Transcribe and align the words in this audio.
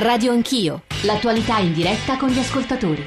Radio 0.00 0.30
Anch'io, 0.30 0.82
l'attualità 1.02 1.58
in 1.58 1.72
diretta 1.72 2.16
con 2.16 2.28
gli 2.28 2.38
ascoltatori. 2.38 3.04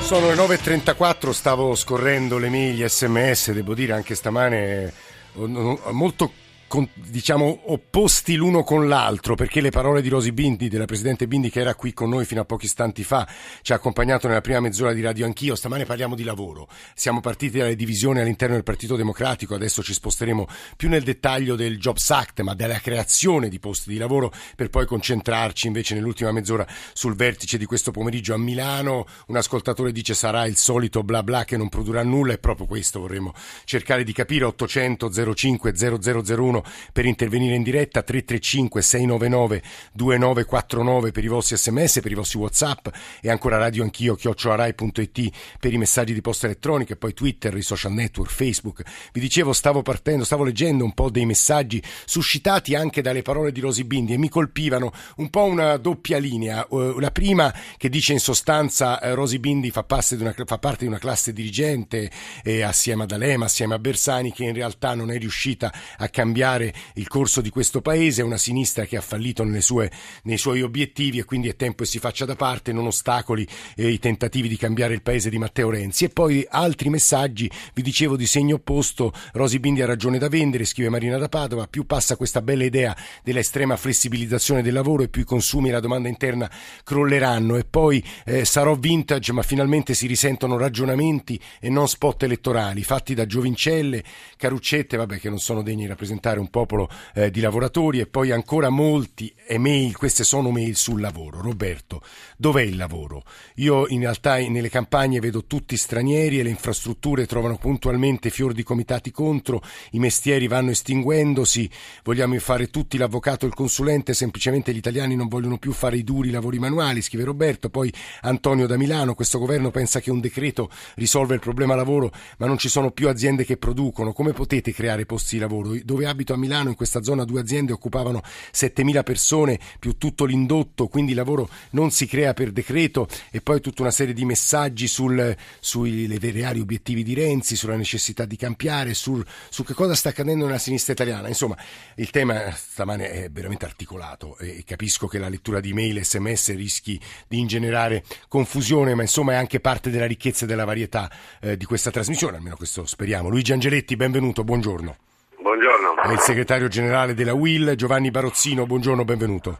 Sono 0.00 0.28
le 0.28 0.34
9.34, 0.34 1.30
stavo 1.32 1.74
scorrendo 1.74 2.38
le 2.38 2.48
mail, 2.48 2.76
gli 2.76 2.88
sms, 2.88 3.52
devo 3.52 3.74
dire 3.74 3.92
anche 3.92 4.14
stamane 4.14 4.90
molto 5.34 6.32
con, 6.70 6.88
diciamo 6.94 7.62
opposti 7.72 8.36
l'uno 8.36 8.62
con 8.62 8.86
l'altro 8.86 9.34
perché 9.34 9.60
le 9.60 9.70
parole 9.70 10.00
di 10.02 10.08
Rosi 10.08 10.30
Bindi, 10.30 10.68
della 10.68 10.84
Presidente 10.84 11.26
Bindi 11.26 11.50
che 11.50 11.58
era 11.58 11.74
qui 11.74 11.92
con 11.92 12.08
noi 12.08 12.24
fino 12.24 12.42
a 12.42 12.44
pochi 12.44 12.66
istanti 12.66 13.02
fa, 13.02 13.26
ci 13.60 13.72
ha 13.72 13.74
accompagnato 13.74 14.28
nella 14.28 14.40
prima 14.40 14.60
mezz'ora 14.60 14.92
di 14.92 15.00
Radio 15.00 15.26
Anch'io, 15.26 15.56
stamane 15.56 15.84
parliamo 15.84 16.14
di 16.14 16.22
lavoro, 16.22 16.68
siamo 16.94 17.18
partiti 17.18 17.58
dalle 17.58 17.74
divisioni 17.74 18.20
all'interno 18.20 18.54
del 18.54 18.62
Partito 18.62 18.94
Democratico, 18.94 19.56
adesso 19.56 19.82
ci 19.82 19.92
sposteremo 19.92 20.46
più 20.76 20.88
nel 20.88 21.02
dettaglio 21.02 21.56
del 21.56 21.76
Jobs 21.76 22.08
Act 22.10 22.40
ma 22.42 22.54
della 22.54 22.78
creazione 22.78 23.48
di 23.48 23.58
posti 23.58 23.90
di 23.90 23.98
lavoro 23.98 24.32
per 24.54 24.70
poi 24.70 24.86
concentrarci 24.86 25.66
invece 25.66 25.94
nell'ultima 25.94 26.30
mezz'ora 26.30 26.64
sul 26.92 27.16
vertice 27.16 27.58
di 27.58 27.64
questo 27.64 27.90
pomeriggio 27.90 28.32
a 28.32 28.38
Milano, 28.38 29.06
un 29.26 29.36
ascoltatore 29.36 29.90
dice 29.90 30.14
sarà 30.14 30.46
il 30.46 30.56
solito 30.56 31.02
bla 31.02 31.24
bla 31.24 31.44
che 31.44 31.56
non 31.56 31.68
produrrà 31.68 32.04
nulla. 32.04 32.34
E 32.34 32.38
proprio 32.38 32.66
questo 32.66 33.00
vorremmo 33.00 33.32
cercare 33.64 34.04
di 34.04 34.12
capire. 34.12 34.44
800 34.44 35.34
05 35.34 35.72
0001 35.74 36.59
per 36.92 37.04
intervenire 37.04 37.54
in 37.54 37.62
diretta 37.62 38.02
335 38.02 38.82
699 38.82 39.62
2949 39.92 41.10
per 41.10 41.24
i 41.24 41.28
vostri 41.28 41.56
sms, 41.56 42.00
per 42.00 42.10
i 42.10 42.14
vostri 42.14 42.38
whatsapp 42.38 42.88
e 43.20 43.30
ancora 43.30 43.58
radio 43.58 43.82
anch'io 43.82 44.14
chiocciolarai.it 44.14 45.30
per 45.58 45.72
i 45.72 45.78
messaggi 45.78 46.14
di 46.14 46.20
posta 46.20 46.46
elettronica 46.46 46.94
e 46.94 46.96
poi 46.96 47.14
Twitter, 47.14 47.56
i 47.56 47.62
social 47.62 47.92
network, 47.92 48.30
Facebook. 48.30 48.82
Vi 49.12 49.20
dicevo 49.20 49.52
stavo 49.52 49.82
partendo, 49.82 50.24
stavo 50.24 50.44
leggendo 50.44 50.84
un 50.84 50.92
po' 50.92 51.10
dei 51.10 51.26
messaggi 51.26 51.82
suscitati 52.04 52.74
anche 52.74 53.02
dalle 53.02 53.22
parole 53.22 53.52
di 53.52 53.60
Rosy 53.60 53.84
Bindi 53.84 54.14
e 54.14 54.18
mi 54.18 54.28
colpivano 54.28 54.92
un 55.16 55.30
po' 55.30 55.44
una 55.44 55.76
doppia 55.76 56.18
linea. 56.18 56.66
Uh, 56.68 56.98
la 56.98 57.10
prima 57.10 57.52
che 57.76 57.88
dice 57.88 58.12
in 58.12 58.20
sostanza 58.20 58.98
uh, 59.02 59.14
Rosy 59.14 59.38
Bindi 59.38 59.70
fa, 59.70 59.84
una, 59.88 60.34
fa, 60.44 60.58
parte 60.58 60.80
di 60.80 60.86
una 60.86 60.98
classe 60.98 61.32
dirigente 61.32 62.10
eh, 62.42 62.62
assieme 62.62 63.04
ad 63.04 63.12
Alema, 63.12 63.46
assieme 63.46 63.74
a 63.74 63.78
Bersani 63.78 64.32
che 64.32 64.44
in 64.44 64.54
realtà 64.54 64.94
non 64.94 65.10
è 65.10 65.18
riuscita 65.18 65.72
a 65.96 66.08
cambiare 66.08 66.49
cambiare 66.50 66.72
il 66.94 67.06
corso 67.06 67.40
di 67.40 67.50
questo 67.50 67.80
paese, 67.80 68.22
una 68.22 68.36
sinistra 68.36 68.84
che 68.84 68.96
ha 68.96 69.00
fallito 69.00 69.46
sue, 69.60 69.90
nei 70.24 70.38
suoi 70.38 70.62
obiettivi 70.62 71.18
e 71.18 71.24
quindi 71.24 71.48
è 71.48 71.56
tempo 71.56 71.84
che 71.84 71.88
si 71.88 71.98
faccia 71.98 72.24
da 72.24 72.34
parte, 72.34 72.72
non 72.72 72.86
ostacoli 72.86 73.46
eh, 73.76 73.88
i 73.88 73.98
tentativi 73.98 74.48
di 74.48 74.56
cambiare 74.56 74.94
il 74.94 75.02
paese 75.02 75.30
di 75.30 75.38
Matteo 75.38 75.70
Renzi. 75.70 76.04
E 76.04 76.08
poi 76.08 76.44
altri 76.48 76.88
messaggi, 76.88 77.50
vi 77.74 77.82
dicevo 77.82 78.16
di 78.16 78.26
segno 78.26 78.56
opposto, 78.56 79.12
Rosi 79.32 79.60
Bindi 79.60 79.82
ha 79.82 79.86
ragione 79.86 80.18
da 80.18 80.28
vendere, 80.28 80.64
scrive 80.64 80.88
Marina 80.88 81.18
da 81.18 81.28
Padova, 81.28 81.66
più 81.66 81.86
passa 81.86 82.16
questa 82.16 82.42
bella 82.42 82.64
idea 82.64 82.96
dell'estrema 83.22 83.76
flessibilizzazione 83.76 84.62
del 84.62 84.72
lavoro 84.72 85.02
e 85.02 85.08
più 85.08 85.22
i 85.22 85.26
consumi 85.26 85.68
e 85.68 85.72
la 85.72 85.80
domanda 85.80 86.08
interna 86.08 86.50
crolleranno. 86.82 87.56
E 87.56 87.64
poi 87.64 88.02
eh, 88.24 88.44
sarò 88.44 88.74
vintage 88.74 89.32
ma 89.32 89.42
finalmente 89.42 89.94
si 89.94 90.06
risentono 90.06 90.56
ragionamenti 90.56 91.40
e 91.60 91.68
non 91.68 91.88
spot 91.88 92.24
elettorali 92.24 92.82
fatti 92.82 93.14
da 93.14 93.26
giovincelle, 93.26 94.02
caruccette, 94.36 94.96
vabbè 94.96 95.18
che 95.18 95.28
non 95.28 95.38
sono 95.38 95.62
degni 95.62 95.82
di 95.82 95.88
rappresentare 95.88 96.39
un 96.40 96.50
popolo 96.50 96.88
eh, 97.14 97.30
di 97.30 97.40
lavoratori 97.40 98.00
e 98.00 98.06
poi 98.06 98.30
ancora 98.30 98.68
molti 98.68 99.32
email, 99.46 99.96
queste 99.96 100.24
sono 100.24 100.50
mail 100.50 100.76
sul 100.76 101.00
lavoro. 101.00 101.40
Roberto, 101.40 102.02
dov'è 102.36 102.62
il 102.62 102.76
lavoro? 102.76 103.22
Io 103.56 103.86
in 103.88 104.00
realtà 104.00 104.36
nelle 104.36 104.68
campagne 104.68 105.20
vedo 105.20 105.44
tutti 105.44 105.76
stranieri 105.76 106.40
e 106.40 106.42
le 106.42 106.50
infrastrutture 106.50 107.26
trovano 107.26 107.56
puntualmente 107.56 108.30
fior 108.30 108.52
di 108.52 108.62
comitati 108.62 109.10
contro, 109.10 109.62
i 109.92 109.98
mestieri 109.98 110.48
vanno 110.48 110.70
estinguendosi, 110.70 111.70
vogliamo 112.02 112.38
fare 112.38 112.68
tutti 112.68 112.96
l'avvocato 112.96 113.44
e 113.44 113.48
il 113.48 113.54
consulente, 113.54 114.14
semplicemente 114.14 114.72
gli 114.72 114.78
italiani 114.78 115.14
non 115.14 115.28
vogliono 115.28 115.58
più 115.58 115.72
fare 115.72 115.96
i 115.96 116.04
duri 116.04 116.30
lavori 116.30 116.58
manuali, 116.58 117.02
scrive 117.02 117.24
Roberto, 117.24 117.70
poi 117.70 117.92
Antonio 118.22 118.66
da 118.66 118.76
Milano, 118.76 119.14
questo 119.14 119.38
governo 119.38 119.70
pensa 119.70 120.00
che 120.00 120.10
un 120.10 120.20
decreto 120.20 120.70
risolve 120.94 121.34
il 121.34 121.40
problema 121.40 121.74
lavoro, 121.74 122.10
ma 122.38 122.46
non 122.46 122.58
ci 122.58 122.68
sono 122.68 122.90
più 122.90 123.08
aziende 123.08 123.44
che 123.44 123.56
producono, 123.56 124.12
come 124.12 124.32
potete 124.32 124.72
creare 124.72 125.06
posti 125.06 125.36
di 125.36 125.40
lavoro? 125.40 125.76
Dove 125.84 126.06
abito 126.06 126.29
a 126.32 126.36
Milano, 126.36 126.68
in 126.68 126.74
questa 126.74 127.02
zona 127.02 127.24
due 127.24 127.40
aziende 127.40 127.72
occupavano 127.72 128.22
7.000 128.52 129.02
persone 129.02 129.58
più 129.78 129.96
tutto 129.96 130.24
l'indotto, 130.24 130.88
quindi 130.88 131.12
il 131.12 131.16
lavoro 131.16 131.48
non 131.70 131.90
si 131.90 132.06
crea 132.06 132.34
per 132.34 132.52
decreto 132.52 133.08
e 133.30 133.40
poi 133.40 133.60
tutta 133.60 133.82
una 133.82 133.90
serie 133.90 134.14
di 134.14 134.24
messaggi 134.24 134.86
sul, 134.86 135.36
sui 135.58 136.18
reali 136.18 136.60
obiettivi 136.60 137.02
di 137.02 137.14
Renzi, 137.14 137.56
sulla 137.56 137.76
necessità 137.76 138.24
di 138.24 138.36
cambiare, 138.36 138.94
sul, 138.94 139.24
su 139.48 139.64
che 139.64 139.74
cosa 139.74 139.94
sta 139.94 140.10
accadendo 140.10 140.46
nella 140.46 140.58
sinistra 140.58 140.92
italiana. 140.92 141.28
Insomma, 141.28 141.56
il 141.96 142.10
tema 142.10 142.50
stamane 142.52 143.10
è 143.10 143.30
veramente 143.30 143.64
articolato 143.64 144.36
e 144.38 144.64
capisco 144.64 145.06
che 145.06 145.18
la 145.18 145.28
lettura 145.28 145.60
di 145.60 145.72
mail 145.72 145.98
e 145.98 146.04
sms 146.04 146.54
rischi 146.54 147.00
di 147.28 147.38
ingenerare 147.38 148.04
confusione, 148.28 148.94
ma 148.94 149.02
insomma 149.02 149.32
è 149.32 149.36
anche 149.36 149.60
parte 149.60 149.90
della 149.90 150.06
ricchezza 150.06 150.44
e 150.44 150.48
della 150.48 150.64
varietà 150.64 151.10
eh, 151.40 151.56
di 151.56 151.64
questa 151.64 151.90
trasmissione, 151.90 152.36
almeno 152.36 152.56
questo 152.56 152.84
speriamo. 152.86 153.28
Luigi 153.28 153.52
Angeletti, 153.52 153.96
benvenuto, 153.96 154.44
buongiorno. 154.44 155.09
Buongiorno. 155.50 156.00
È 156.00 156.12
il 156.12 156.20
segretario 156.20 156.68
generale 156.68 157.12
della 157.12 157.34
UIL, 157.34 157.74
Giovanni 157.74 158.12
Barozzino, 158.12 158.66
buongiorno, 158.66 159.04
benvenuto. 159.04 159.58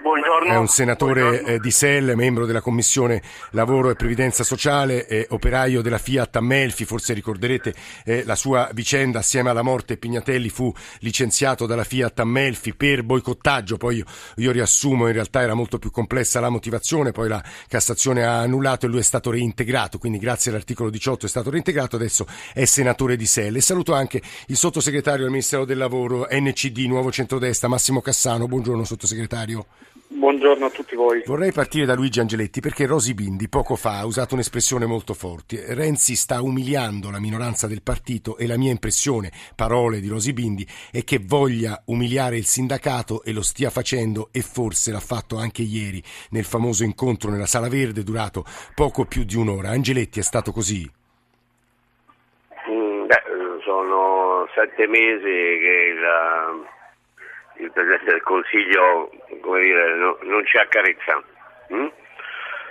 Buongiorno. 0.00 0.27
È 0.28 0.56
un 0.56 0.68
senatore 0.68 1.42
eh, 1.42 1.58
di 1.58 1.70
SEL, 1.70 2.14
membro 2.14 2.44
della 2.44 2.60
Commissione 2.60 3.22
Lavoro 3.52 3.88
e 3.88 3.94
Previdenza 3.94 4.44
Sociale, 4.44 5.06
eh, 5.06 5.26
operaio 5.30 5.80
della 5.80 5.96
Fiat 5.96 6.36
a 6.36 6.42
Melfi, 6.42 6.84
forse 6.84 7.14
ricorderete 7.14 7.74
eh, 8.04 8.24
la 8.26 8.34
sua 8.34 8.68
vicenda 8.74 9.20
assieme 9.20 9.48
alla 9.48 9.62
morte 9.62 9.96
Pignatelli 9.96 10.50
fu 10.50 10.70
licenziato 10.98 11.64
dalla 11.64 11.82
Fiat 11.82 12.20
a 12.20 12.24
Melfi 12.26 12.74
per 12.74 13.04
boicottaggio, 13.04 13.78
poi 13.78 13.96
io, 13.96 14.04
io, 14.36 14.52
riassumo, 14.52 15.06
in 15.06 15.14
realtà 15.14 15.40
era 15.40 15.54
molto 15.54 15.78
più 15.78 15.90
complessa 15.90 16.40
la 16.40 16.50
motivazione, 16.50 17.10
poi 17.10 17.28
la 17.28 17.42
Cassazione 17.66 18.22
ha 18.22 18.40
annullato 18.40 18.84
e 18.84 18.90
lui 18.90 18.98
è 18.98 19.04
stato 19.04 19.30
reintegrato, 19.30 19.96
quindi 19.96 20.18
grazie 20.18 20.50
all'articolo 20.50 20.90
18 20.90 21.24
è 21.24 21.28
stato 21.28 21.48
reintegrato, 21.48 21.96
adesso 21.96 22.26
è 22.52 22.66
senatore 22.66 23.16
di 23.16 23.26
SEL. 23.26 23.56
E 23.56 23.60
saluto 23.62 23.94
anche 23.94 24.20
il 24.48 24.56
sottosegretario 24.58 25.22
del 25.22 25.30
Ministero 25.30 25.64
del 25.64 25.78
Lavoro, 25.78 26.26
NCD, 26.30 26.80
Nuovo 26.80 27.10
Centrodestra, 27.10 27.66
Massimo 27.66 28.02
Cassano, 28.02 28.46
buongiorno 28.46 28.84
sottosegretario. 28.84 29.66
Buongiorno 30.10 30.64
a 30.64 30.70
tutti 30.70 30.96
voi. 30.96 31.22
Vorrei 31.26 31.52
partire 31.52 31.84
da 31.84 31.94
Luigi 31.94 32.18
Angeletti 32.18 32.60
perché 32.60 32.86
Rosi 32.86 33.12
Bindi 33.12 33.46
poco 33.50 33.76
fa 33.76 33.98
ha 33.98 34.06
usato 34.06 34.32
un'espressione 34.32 34.86
molto 34.86 35.12
forte. 35.12 35.74
Renzi 35.74 36.16
sta 36.16 36.40
umiliando 36.40 37.10
la 37.10 37.20
minoranza 37.20 37.66
del 37.66 37.82
partito 37.82 38.38
e 38.38 38.46
la 38.46 38.56
mia 38.56 38.70
impressione, 38.70 39.30
parole 39.54 40.00
di 40.00 40.08
Rosi 40.08 40.32
Bindi, 40.32 40.66
è 40.90 41.04
che 41.04 41.20
voglia 41.22 41.82
umiliare 41.86 42.38
il 42.38 42.46
sindacato 42.46 43.22
e 43.22 43.32
lo 43.32 43.42
stia 43.42 43.68
facendo 43.68 44.30
e 44.32 44.40
forse 44.40 44.92
l'ha 44.92 45.00
fatto 45.00 45.36
anche 45.36 45.60
ieri 45.60 46.02
nel 46.30 46.44
famoso 46.44 46.84
incontro 46.84 47.30
nella 47.30 47.46
Sala 47.46 47.68
Verde 47.68 48.02
durato 48.02 48.44
poco 48.74 49.04
più 49.04 49.24
di 49.24 49.36
un'ora. 49.36 49.70
Angeletti 49.70 50.20
è 50.20 50.22
stato 50.22 50.52
così? 50.52 50.90
Mm, 52.70 53.06
beh, 53.06 53.22
sono 53.62 54.48
sette 54.54 54.86
mesi 54.86 55.20
che 55.22 55.92
il 55.92 56.76
il 57.58 57.70
Presidente 57.72 58.10
del 58.10 58.22
Consiglio 58.22 59.10
dire, 59.28 59.94
no, 59.94 60.18
non 60.22 60.44
ci 60.46 60.56
accarezza. 60.56 61.22
Mm? 61.72 61.86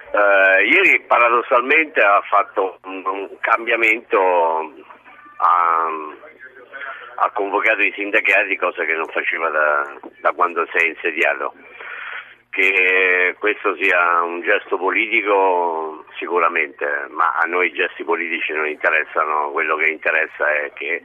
Eh, 0.09 0.63
ieri 0.65 1.01
paradossalmente 1.01 1.99
ha 1.99 2.21
fatto 2.21 2.79
un, 2.83 3.05
un 3.05 3.37
cambiamento, 3.41 4.19
ha, 5.37 5.87
ha, 7.15 7.29
convocato 7.31 7.81
i 7.81 7.91
sindacati, 7.93 8.55
cosa 8.55 8.85
che 8.85 8.93
non 8.93 9.07
faceva 9.07 9.49
da, 9.49 9.99
da 10.21 10.31
quando 10.31 10.65
si 10.71 10.77
è 10.77 10.87
insediato. 10.87 11.53
Che 12.49 13.35
questo 13.37 13.75
sia 13.75 14.21
un 14.23 14.41
gesto 14.41 14.77
politico 14.77 16.05
sicuramente, 16.17 17.05
ma 17.09 17.35
a 17.39 17.45
noi 17.45 17.67
i 17.67 17.73
gesti 17.73 18.03
politici 18.03 18.53
non 18.53 18.67
interessano, 18.67 19.51
quello 19.51 19.75
che 19.75 19.91
interessa 19.91 20.51
è 20.51 20.71
che 20.73 21.03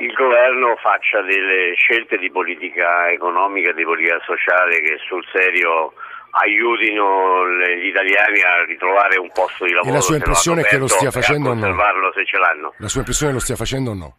il 0.00 0.12
governo 0.12 0.76
faccia 0.76 1.20
delle 1.22 1.74
scelte 1.74 2.16
di 2.16 2.30
politica 2.30 3.10
economica 3.10 3.72
di 3.72 3.84
politica 3.84 4.18
sociale 4.24 4.80
che 4.80 4.96
sul 5.06 5.24
serio 5.32 5.92
aiutino 6.30 7.46
gli 7.76 7.86
italiani 7.86 8.40
a 8.40 8.64
ritrovare 8.64 9.18
un 9.18 9.30
posto 9.32 9.64
di 9.64 9.72
lavoro. 9.72 9.90
E 9.90 9.94
la 9.94 10.00
sua 10.00 10.16
impressione 10.16 10.62
è 10.62 10.64
che 10.64 10.78
lo 10.78 10.86
stia 10.86 11.10
facendo 11.10 11.50
o 11.50 11.54
no? 11.54 12.12
se 12.14 12.24
ce 12.24 12.38
l'hanno. 12.38 12.72
La 12.78 12.88
sua 12.88 13.00
impressione 13.00 13.32
è 13.32 13.34
che 13.34 13.38
lo 13.38 13.44
stia 13.44 13.56
facendo 13.56 13.90
o 13.90 13.94
no? 13.94 14.16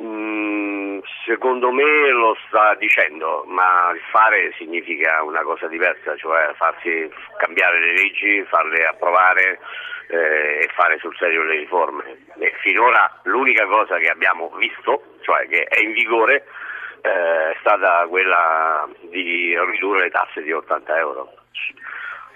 Mm, 0.00 1.00
secondo 1.26 1.70
me 1.70 2.10
lo 2.12 2.36
sta 2.46 2.74
dicendo, 2.76 3.44
ma 3.48 3.90
il 3.92 4.00
fare 4.10 4.54
significa 4.56 5.22
una 5.22 5.42
cosa 5.42 5.66
diversa, 5.66 6.16
cioè 6.16 6.52
farsi 6.56 7.10
cambiare 7.36 7.80
le 7.80 7.92
leggi, 7.92 8.44
farle 8.48 8.86
approvare 8.86 9.58
eh, 10.10 10.64
e 10.64 10.68
fare 10.74 10.98
sul 10.98 11.14
serio 11.16 11.42
le 11.44 11.58
riforme. 11.58 12.18
E 12.38 12.52
finora 12.60 13.20
l'unica 13.24 13.66
cosa 13.66 13.96
che 13.98 14.08
abbiamo 14.08 14.50
visto, 14.56 15.16
cioè 15.22 15.46
che 15.46 15.62
è 15.64 15.80
in 15.80 15.92
vigore, 15.92 16.46
eh, 17.02 17.52
è 17.52 17.56
stata 17.60 18.06
quella 18.08 18.88
di 19.08 19.56
ridurre 19.70 20.04
le 20.04 20.10
tasse 20.10 20.42
di 20.42 20.52
80 20.52 20.98
euro. 20.98 21.32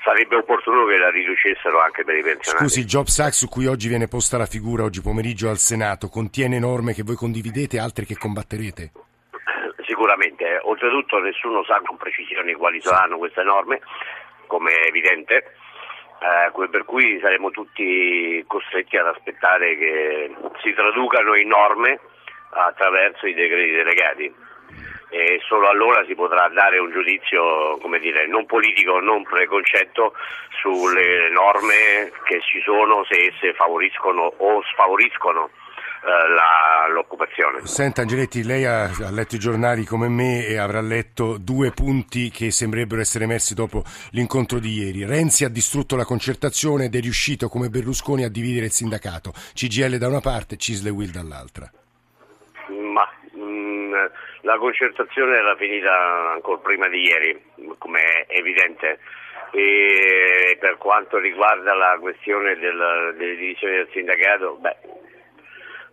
Sarebbe 0.05 0.37
opportuno 0.37 0.85
che 0.85 0.99
la 0.99 1.11
riducessero 1.11 1.81
anche 1.81 2.05
per 2.05 2.17
i 2.17 2.23
pensionati. 2.23 2.65
Scusi, 2.65 2.81
il 2.81 2.87
Jobs 2.87 3.19
Act 3.21 3.33
su 3.33 3.49
cui 3.49 3.67
oggi 3.67 3.89
viene 3.89 4.07
posta 4.07 4.37
la 4.37 4.47
figura 4.47 4.85
oggi 4.85 5.01
pomeriggio 5.01 5.49
al 5.49 5.57
Senato 5.57 6.09
contiene 6.09 6.59
norme 6.59 6.93
che 6.93 7.03
voi 7.03 7.17
condividete 7.17 7.77
e 7.77 7.81
altre 7.81 8.05
che 8.05 8.17
combatterete? 8.17 8.93
sicuramente. 9.87 10.59
Oltretutto 10.63 11.19
nessuno 11.21 11.65
sa 11.65 11.81
con 11.85 11.97
precisione 11.97 12.55
quali 12.55 12.81
saranno 12.81 13.19
queste 13.19 13.43
norme, 13.43 13.81
come 14.47 14.73
è 14.73 14.89
evidente, 14.89 15.55
eh, 16.25 16.69
per 16.69 16.85
cui 16.85 17.19
saremo 17.21 17.51
tutti 17.51 18.43
costretti 18.47 18.97
ad 18.97 19.09
aspettare 19.09 19.77
che 19.77 20.35
si 20.63 20.73
traducano 20.73 21.37
in 21.37 21.49
norme 21.49 22.01
attraverso 22.51 23.27
i 23.27 23.35
decreti 23.35 23.73
delegati. 23.73 24.35
E 25.11 25.41
solo 25.47 25.69
allora 25.69 26.03
si 26.07 26.15
potrà 26.15 26.49
dare 26.49 26.79
un 26.79 26.91
giudizio 26.91 27.79
dire, 28.01 28.27
non 28.27 28.47
politico, 28.47 28.99
non 29.01 29.23
preconcetto 29.23 30.15
sulle 30.61 31.29
norme 31.31 32.11
che 32.25 32.41
ci 32.41 32.61
sono 32.63 33.05
se 33.05 33.33
esse 33.33 33.53
favoriscono 33.55 34.33
o 34.39 34.63
sfavoriscono 34.73 35.51
la, 36.05 36.93
l'occupazione. 36.93 37.67
Senta 37.67 38.03
Angeletti, 38.03 38.45
lei 38.45 38.65
ha, 38.65 38.85
ha, 38.85 39.11
letto 39.11 39.37
i 39.37 39.39
giornali 39.39 39.85
come 39.85 40.09
me 40.09 40.47
e 40.47 40.59
avrà 40.59 40.81
letto 40.81 41.39
due 41.39 41.71
punti 41.71 42.31
che 42.31 42.51
sembrerebbero 42.51 43.01
essere 43.01 43.25
emersi 43.25 43.55
dopo 43.55 43.83
l'incontro 44.11 44.59
di 44.59 44.73
ieri. 44.73 45.05
Renzi 45.05 45.45
ha 45.45 45.49
distrutto 45.49 45.97
la 45.97 46.05
concertazione 46.05 46.87
ed 46.87 46.95
è 46.95 47.01
riuscito 47.01 47.49
come 47.49 47.69
Berlusconi 47.69 48.25
a 48.25 48.31
dividere 48.31 48.67
il 48.67 48.73
sindacato, 48.73 49.33
CGL 49.55 49.97
da 49.97 50.09
una 50.09 50.21
parte, 50.21 50.57
Cisle 50.57 50.91
Will 50.91 51.11
dall'altra. 51.11 51.71
Ma 52.69 53.09
mh, 53.33 53.43
mm, 53.43 53.95
la 54.43 54.59
concertazione 54.59 55.37
era 55.37 55.57
finita 55.57 56.33
ancora 56.33 56.59
prima 56.59 56.89
di 56.89 57.03
ieri, 57.03 57.43
come 57.79 58.01
è 58.01 58.39
evidente. 58.39 58.99
E 59.53 60.57
per 60.59 60.79
quanto 60.79 61.19
riguarda 61.19 61.75
la 61.75 61.97
questione 62.01 62.57
del, 62.57 63.15
delle 63.17 63.37
divisioni 63.37 63.77
del 63.77 63.89
sindacato, 63.93 64.57
beh, 64.61 64.77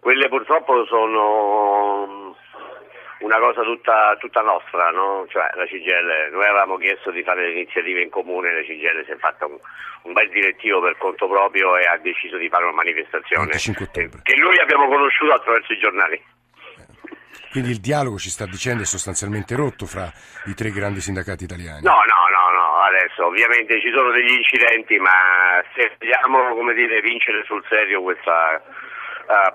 quelle 0.01 0.27
purtroppo 0.29 0.83
sono 0.85 2.35
una 3.19 3.37
cosa 3.37 3.61
tutta, 3.61 4.17
tutta 4.19 4.41
nostra, 4.41 4.89
no? 4.89 5.27
cioè 5.29 5.47
la 5.53 5.65
CGL, 5.65 6.33
noi 6.33 6.45
avevamo 6.45 6.77
chiesto 6.77 7.11
di 7.11 7.21
fare 7.21 7.45
le 7.45 7.51
iniziative 7.51 8.01
in 8.01 8.09
comune, 8.09 8.51
la 8.51 8.63
CGL 8.63 9.05
si 9.05 9.11
è 9.11 9.17
fatta 9.17 9.45
un, 9.45 9.57
un 10.03 10.13
bel 10.13 10.27
direttivo 10.31 10.81
per 10.81 10.97
conto 10.97 11.27
proprio 11.27 11.77
e 11.77 11.85
ha 11.85 11.97
deciso 11.97 12.37
di 12.37 12.49
fare 12.49 12.63
una 12.63 12.73
manifestazione 12.73 13.51
che 13.51 14.35
noi 14.37 14.57
abbiamo 14.57 14.87
conosciuto 14.87 15.33
attraverso 15.33 15.71
i 15.71 15.77
giornali. 15.77 16.19
Quindi 17.51 17.69
il 17.69 17.79
dialogo 17.79 18.17
ci 18.17 18.29
sta 18.29 18.45
dicendo 18.45 18.81
è 18.81 18.85
sostanzialmente 18.85 19.55
rotto 19.55 19.85
fra 19.85 20.09
i 20.45 20.55
tre 20.55 20.71
grandi 20.71 21.01
sindacati 21.01 21.43
italiani. 21.43 21.83
No, 21.83 21.93
no, 21.93 22.21
no, 22.31 22.49
no, 22.57 22.79
adesso 22.89 23.27
ovviamente 23.27 23.79
ci 23.81 23.91
sono 23.91 24.09
degli 24.09 24.33
incidenti, 24.33 24.97
ma 24.97 25.61
se 25.75 25.91
vogliamo 25.99 26.55
come 26.55 26.73
dire, 26.73 27.01
vincere 27.01 27.43
sul 27.43 27.63
serio 27.69 28.01
questa 28.01 28.63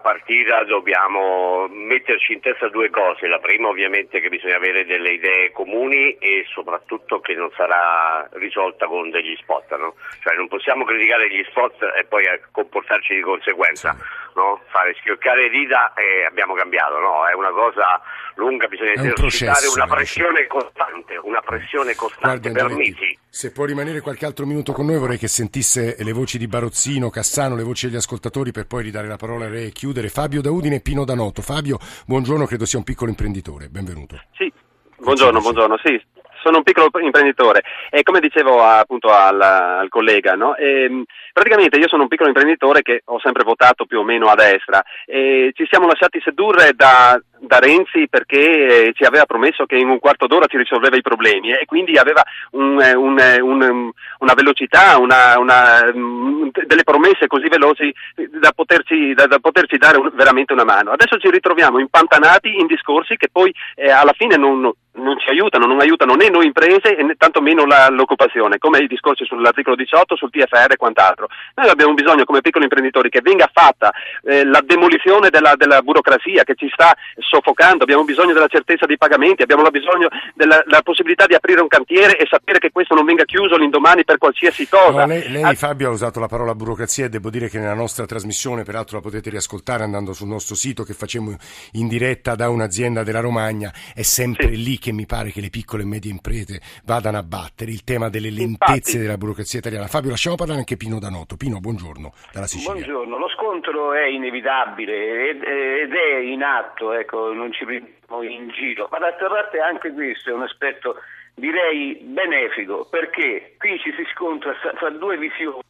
partita 0.00 0.64
dobbiamo 0.64 1.66
metterci 1.68 2.32
in 2.32 2.40
testa 2.40 2.68
due 2.68 2.90
cose. 2.90 3.26
La 3.26 3.38
prima 3.38 3.68
ovviamente 3.68 4.20
che 4.20 4.28
bisogna 4.28 4.56
avere 4.56 4.84
delle 4.84 5.12
idee 5.12 5.52
comuni 5.52 6.16
e 6.18 6.44
soprattutto 6.52 7.20
che 7.20 7.34
non 7.34 7.50
sarà 7.56 8.28
risolta 8.32 8.86
con 8.86 9.10
degli 9.10 9.36
spot. 9.36 9.76
No? 9.76 9.94
Cioè 10.22 10.36
non 10.36 10.48
possiamo 10.48 10.84
criticare 10.84 11.30
gli 11.30 11.44
spot 11.48 11.82
e 11.98 12.04
poi 12.04 12.24
comportarci 12.52 13.14
di 13.14 13.20
conseguenza. 13.20 13.92
Sì 13.92 14.25
no? 14.36 14.60
fare 14.68 14.94
schioccare 15.00 15.48
dita 15.48 15.94
e 15.94 16.24
abbiamo 16.24 16.54
cambiato, 16.54 16.98
no? 16.98 17.26
è 17.26 17.34
una 17.34 17.50
cosa 17.50 18.00
lunga, 18.36 18.68
bisogna 18.68 18.92
esercitare 18.92 19.66
una 19.74 19.86
pressione 19.86 20.46
costante, 20.46 21.16
una 21.16 21.40
pressione 21.40 21.94
costante 21.94 22.50
Guardi, 22.50 22.68
per 22.68 22.76
mesi. 22.76 23.18
Se 23.28 23.50
può 23.50 23.64
rimanere 23.64 24.00
qualche 24.00 24.26
altro 24.26 24.46
minuto 24.46 24.72
con 24.72 24.86
noi 24.86 24.98
vorrei 24.98 25.18
che 25.18 25.28
sentisse 25.28 25.96
le 25.98 26.12
voci 26.12 26.38
di 26.38 26.46
Barozzino, 26.46 27.10
Cassano, 27.10 27.56
le 27.56 27.64
voci 27.64 27.86
degli 27.86 27.96
ascoltatori 27.96 28.52
per 28.52 28.66
poi 28.66 28.84
ridare 28.84 29.08
la 29.08 29.16
parola 29.16 29.46
a 29.46 29.48
Re 29.48 29.64
e 29.64 29.72
chiudere. 29.72 30.08
Fabio 30.08 30.42
da 30.42 30.50
Udine 30.50 30.76
e 30.76 30.80
Pino 30.80 31.04
da 31.04 31.14
Noto. 31.14 31.40
Fabio, 31.42 31.78
buongiorno, 32.06 32.46
credo 32.46 32.66
sia 32.66 32.78
un 32.78 32.84
piccolo 32.84 33.10
imprenditore, 33.10 33.68
benvenuto. 33.68 34.20
Sì, 34.36 34.52
buongiorno, 34.98 35.40
buongiorno, 35.40 35.78
sì, 35.82 36.00
sono 36.46 36.58
un 36.58 36.62
piccolo 36.62 36.88
imprenditore 37.00 37.62
e 37.90 38.04
come 38.04 38.20
dicevo 38.20 38.62
appunto 38.62 39.08
al, 39.08 39.40
al 39.40 39.88
collega, 39.88 40.34
no? 40.34 40.54
e, 40.54 40.84
ehm, 40.84 41.04
praticamente 41.32 41.76
io 41.76 41.88
sono 41.88 42.02
un 42.02 42.08
piccolo 42.08 42.28
imprenditore 42.28 42.82
che 42.82 43.02
ho 43.04 43.18
sempre 43.18 43.42
votato 43.42 43.84
più 43.84 43.98
o 43.98 44.04
meno 44.04 44.28
a 44.28 44.36
destra 44.36 44.82
e 45.04 45.50
ci 45.54 45.66
siamo 45.68 45.88
lasciati 45.88 46.20
sedurre 46.22 46.72
da, 46.74 47.20
da 47.38 47.58
Renzi 47.58 48.08
perché 48.08 48.86
eh, 48.88 48.92
ci 48.94 49.04
aveva 49.04 49.26
promesso 49.26 49.66
che 49.66 49.76
in 49.76 49.88
un 49.88 49.98
quarto 49.98 50.26
d'ora 50.26 50.46
ci 50.46 50.56
risolveva 50.56 50.96
i 50.96 51.02
problemi 51.02 51.52
e 51.52 51.64
quindi 51.64 51.96
aveva 51.96 52.22
un, 52.52 52.80
eh, 52.80 52.94
un, 52.94 53.18
eh, 53.18 53.40
un, 53.40 53.90
una 54.18 54.34
velocità, 54.34 54.98
una, 54.98 55.38
una, 55.38 55.92
mm, 55.94 56.48
delle 56.66 56.84
promesse 56.84 57.26
così 57.26 57.48
veloci 57.48 57.92
da 58.40 58.52
poterci, 58.52 59.14
da, 59.14 59.26
da 59.26 59.38
poterci 59.38 59.76
dare 59.76 59.98
veramente 60.14 60.52
una 60.52 60.64
mano. 60.64 60.90
Adesso 60.90 61.18
ci 61.18 61.30
ritroviamo 61.30 61.78
impantanati 61.78 62.58
in 62.58 62.66
discorsi 62.66 63.16
che 63.16 63.28
poi 63.30 63.52
eh, 63.74 63.90
alla 63.90 64.14
fine 64.16 64.36
non, 64.36 64.72
non 64.96 65.18
ci 65.18 65.28
aiutano, 65.28 65.66
non 65.66 65.80
aiutano 65.80 66.14
né 66.14 66.28
noi 66.28 66.46
imprese 66.46 66.94
né 67.02 67.14
tantomeno 67.16 67.64
la, 67.64 67.88
l'occupazione, 67.90 68.58
come 68.58 68.78
i 68.78 68.86
discorsi 68.86 69.24
sull'articolo 69.24 69.76
18, 69.76 70.16
sul 70.16 70.30
TFR 70.30 70.72
e 70.72 70.76
quant'altro. 70.76 71.28
Noi 71.54 71.68
abbiamo 71.68 71.94
bisogno 71.94 72.24
come 72.24 72.40
piccoli 72.40 72.64
imprenditori 72.64 73.08
che 73.08 73.20
venga 73.22 73.48
fatta 73.52 73.92
eh, 74.24 74.44
la 74.44 74.62
demolizione 74.64 75.30
della, 75.30 75.54
della, 75.56 75.82
burocrazia 75.82 76.44
che 76.44 76.54
ci 76.54 76.68
sta 76.72 76.94
soffocando, 77.28 77.82
abbiamo 77.82 78.04
bisogno 78.04 78.32
della 78.32 78.48
certezza 78.48 78.86
dei 78.86 78.96
pagamenti, 78.96 79.42
abbiamo 79.42 79.62
bisogno 79.70 80.08
della, 80.34 80.62
della 80.64 80.82
possibilità 80.82 81.26
di 81.26 81.34
aprire 81.34 81.60
un 81.60 81.68
cantiere 81.68 82.16
e 82.16 82.26
sapere 82.28 82.58
che 82.58 82.70
questo 82.70 82.94
non 82.94 83.04
venga 83.04 83.24
chiuso 83.24 83.56
l'indomani 83.56 84.04
per 84.04 84.18
qualsiasi 84.18 84.68
cosa. 84.68 85.00
No, 85.00 85.06
lei, 85.06 85.30
lei 85.30 85.42
ah, 85.42 85.54
Fabio 85.54 85.88
ha 85.88 85.92
usato 85.92 86.20
la 86.20 86.28
parola 86.28 86.54
burocrazia 86.54 87.06
e 87.06 87.08
devo 87.08 87.30
dire 87.30 87.48
che 87.48 87.58
nella 87.58 87.74
nostra 87.74 88.06
trasmissione, 88.06 88.62
peraltro 88.62 88.96
la 88.96 89.02
potete 89.02 89.30
riascoltare 89.30 89.82
andando 89.82 90.12
sul 90.12 90.28
nostro 90.28 90.54
sito 90.54 90.84
che 90.84 90.94
facciamo 90.94 91.34
in 91.72 91.88
diretta 91.88 92.34
da 92.34 92.48
un'azienda 92.48 93.02
della 93.02 93.20
Romagna, 93.20 93.72
è 93.94 94.02
sempre 94.02 94.48
sì. 94.48 94.62
lì 94.62 94.78
che 94.78 94.92
mi 94.92 95.06
pare 95.06 95.30
che 95.30 95.40
le 95.40 95.50
piccole 95.50 95.82
e 95.82 95.86
medie 95.86 96.10
imprese 96.10 96.60
vadano 96.84 97.18
a 97.18 97.22
battere 97.22 97.70
il 97.70 97.84
tema 97.84 98.08
delle 98.08 98.30
lentezze 98.30 98.74
Infatti. 98.74 98.98
della 98.98 99.16
burocrazia 99.16 99.58
italiana. 99.58 99.86
Fabio, 99.86 100.10
lasciamo 100.10 100.36
parlare 100.36 100.60
anche 100.60 100.76
Pino 100.76 100.98
Danoto. 100.98 101.36
Pino, 101.36 101.58
buongiorno 101.60 102.12
dalla 102.32 102.46
Sicilia. 102.46 102.72
Buongiorno, 102.72 103.18
lo 103.18 103.28
scontro 103.28 103.92
è 103.92 104.06
inevitabile 104.06 105.30
ed 105.30 105.92
è 105.92 106.18
in 106.18 106.42
atto, 106.42 106.92
ecco, 106.92 107.15
non 107.32 107.52
ci 107.52 107.64
prendiamo 107.64 108.22
in 108.22 108.48
giro, 108.50 108.88
ma 108.90 108.98
d'altra 108.98 109.28
parte 109.28 109.60
anche 109.60 109.92
questo 109.92 110.30
è 110.30 110.32
un 110.32 110.42
aspetto 110.42 110.96
direi 111.34 111.98
benefico 112.02 112.86
perché 112.90 113.56
qui 113.58 113.78
ci 113.78 113.92
si 113.92 114.06
scontra 114.12 114.54
fra 114.54 114.90
due 114.90 115.18
visioni 115.18 115.60